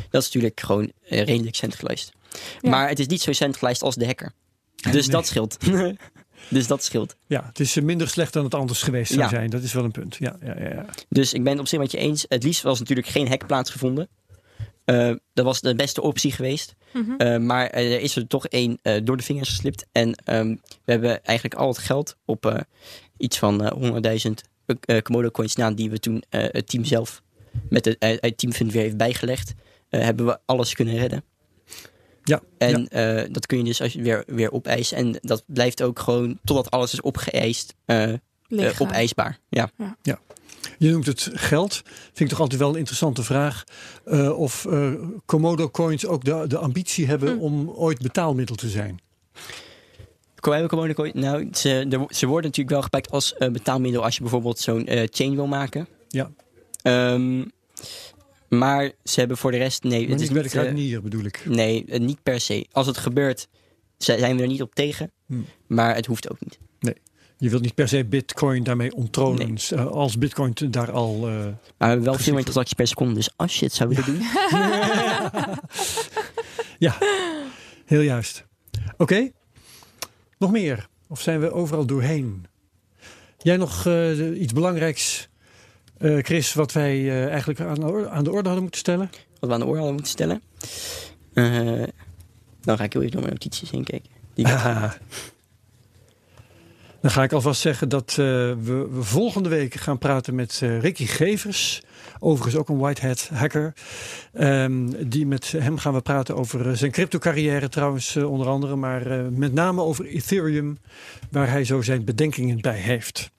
[0.09, 2.11] Dat is natuurlijk gewoon eh, redelijk centralized.
[2.61, 2.69] Ja.
[2.69, 4.31] Maar het is niet zo centralized als de hacker.
[4.75, 5.15] Dus Nee.
[5.15, 5.57] dat scheelt.
[6.49, 7.15] dus dat scheelt.
[7.27, 9.29] Ja, het is minder slecht dan het anders geweest zou Ja.
[9.29, 9.49] zijn.
[9.49, 10.15] Dat is wel een punt.
[10.19, 10.85] Ja, ja, ja, ja.
[11.09, 12.25] Dus ik ben het op zich met je eens.
[12.27, 14.07] Het liefst was natuurlijk geen hack plaatsgevonden.
[14.85, 16.75] Eh, dat was de beste optie geweest.
[16.93, 17.11] Mhm.
[17.17, 19.85] Eh, maar er is er toch één eh, door de vingers geslipt.
[19.91, 20.47] En ehm,
[20.85, 22.57] we hebben eigenlijk al het geld op eh,
[23.17, 24.43] iets van eh 100.000
[24.81, 27.21] eh, Komodo coins na die we toen eh, het team zelf
[27.69, 29.53] met het, het teamfund weer heeft bijgelegd.
[29.89, 31.23] Eh, hebben we alles kunnen redden.
[32.23, 34.97] Ja, En eh, dat kun je dus als je weer, weer opeisen.
[34.97, 38.85] En dat blijft ook gewoon totdat alles is opgeëist, eh, eh, Liggen.
[38.85, 39.39] opeisbaar.
[39.49, 39.69] Ja.
[40.77, 41.81] Je noemt het geld.
[41.85, 43.63] Vind ik toch altijd wel een interessante vraag.
[44.05, 44.93] eh, of eh,
[45.25, 47.39] Komodo coins ook de, de ambitie hebben Hm.
[47.39, 48.99] om ooit betaalmiddel te zijn.
[50.39, 54.85] Komodo coin- Nou, ze, ze worden natuurlijk wel gepakt als betaalmiddel als je bijvoorbeeld zo'n
[54.87, 55.87] eh, chain wil maken.
[56.07, 56.31] Ja.
[56.81, 57.43] Ehm,
[58.49, 61.01] maar ze hebben voor de rest, nee, Maar het is niet bij de eh, kruidenier
[61.01, 61.41] bedoel ik.
[61.45, 62.65] nee, eh, niet per se.
[62.71, 63.47] Als het gebeurt,
[63.97, 65.11] zi- zijn we er niet op tegen.
[65.27, 65.41] Hm.
[65.67, 66.59] Maar het hoeft ook niet.
[67.37, 69.55] Je wilt niet per se bitcoin daarmee onttronen.
[69.69, 71.17] Eh, als bitcoin daar al...
[71.19, 71.29] Maar
[71.77, 73.13] we hebben wel veel meer transacties per seconde.
[73.13, 74.21] Dus als je het zou willen doen.
[76.87, 76.97] ja,
[77.85, 78.45] heel juist.
[78.97, 79.31] Oké,
[80.37, 80.87] nog meer?
[81.07, 82.45] Of zijn we overal doorheen?
[83.37, 83.87] Jij nog
[84.33, 85.28] iets belangrijks,
[85.99, 89.09] eh, Chris, wat wij eh, eigenlijk aan de, orde, aan de orde hadden moeten stellen?
[89.39, 90.41] Wat we aan de oor hadden moeten stellen.
[91.33, 91.87] Eh,
[92.61, 94.09] dan ga ik heel even door mijn notities heen kijken.
[94.33, 94.91] Die Ah.
[97.01, 98.55] Dan ga ik alvast zeggen dat we,
[98.91, 101.81] we volgende week gaan praten met Ricky Gevers.
[102.19, 103.73] Overigens ook een white hat hacker.
[104.33, 108.75] Ehm, die met hem gaan we praten over zijn crypto carrière trouwens onder andere.
[108.75, 110.77] Maar met name over Ethereum.
[111.31, 113.31] Waar hij zo zijn bedenkingen bij heeft.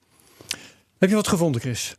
[0.97, 1.95] Heb je wat gevonden Chris?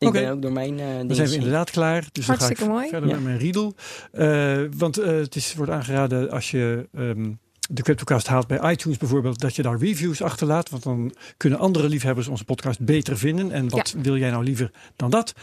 [0.00, 0.20] Ik oké.
[0.20, 2.08] ben ook door mijn eh dingen Dan zijn we inderdaad klaar.
[2.12, 2.88] Dus dan ga ik Hartstikke mooi.
[2.88, 3.14] verder Ja.
[3.14, 3.74] met mijn riedel.
[4.12, 7.30] Eh, want eh, het is, wordt aangeraden als je ehm,
[7.72, 10.70] de CryptoCast haalt bij iTunes bijvoorbeeld, dat je daar reviews achterlaat.
[10.70, 13.52] Want dan kunnen andere liefhebbers onze podcast beter vinden.
[13.52, 15.34] En wat wil jij nou liever dan dat?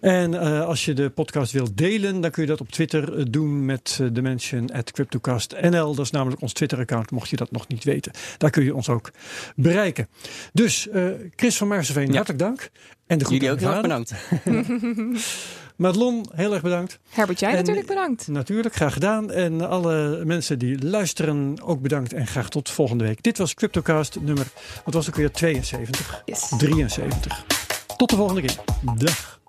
[0.00, 3.24] En eh, als je de podcast wilt delen, dan kun je dat op Twitter eh,
[3.30, 5.94] doen met eh, de mention at CryptoCastNL.
[5.94, 8.12] Dat is namelijk ons Twitter-account, mocht je dat nog niet weten.
[8.38, 9.10] Daar kun je ons ook
[9.56, 10.08] bereiken.
[10.52, 11.06] Dus eh,
[11.36, 12.14] Chris van Maarseveen, Ja.
[12.14, 12.70] hartelijk dank.
[13.06, 15.18] En de groeten Jullie ook aan heel erg bedankt.
[15.80, 16.98] Madelon, heel erg bedankt.
[17.08, 18.28] Herbert, jij En- natuurlijk bedankt.
[18.28, 19.30] Natuurlijk, graag gedaan.
[19.30, 22.12] En alle mensen die luisteren ook bedankt.
[22.12, 23.22] En graag tot volgende week.
[23.22, 24.46] Dit was CryptoCast nummer,
[24.84, 26.48] wat was ook weer 72, Yes.
[26.58, 27.44] 73.
[27.96, 28.56] Tot de volgende keer.
[28.96, 29.39] Dag.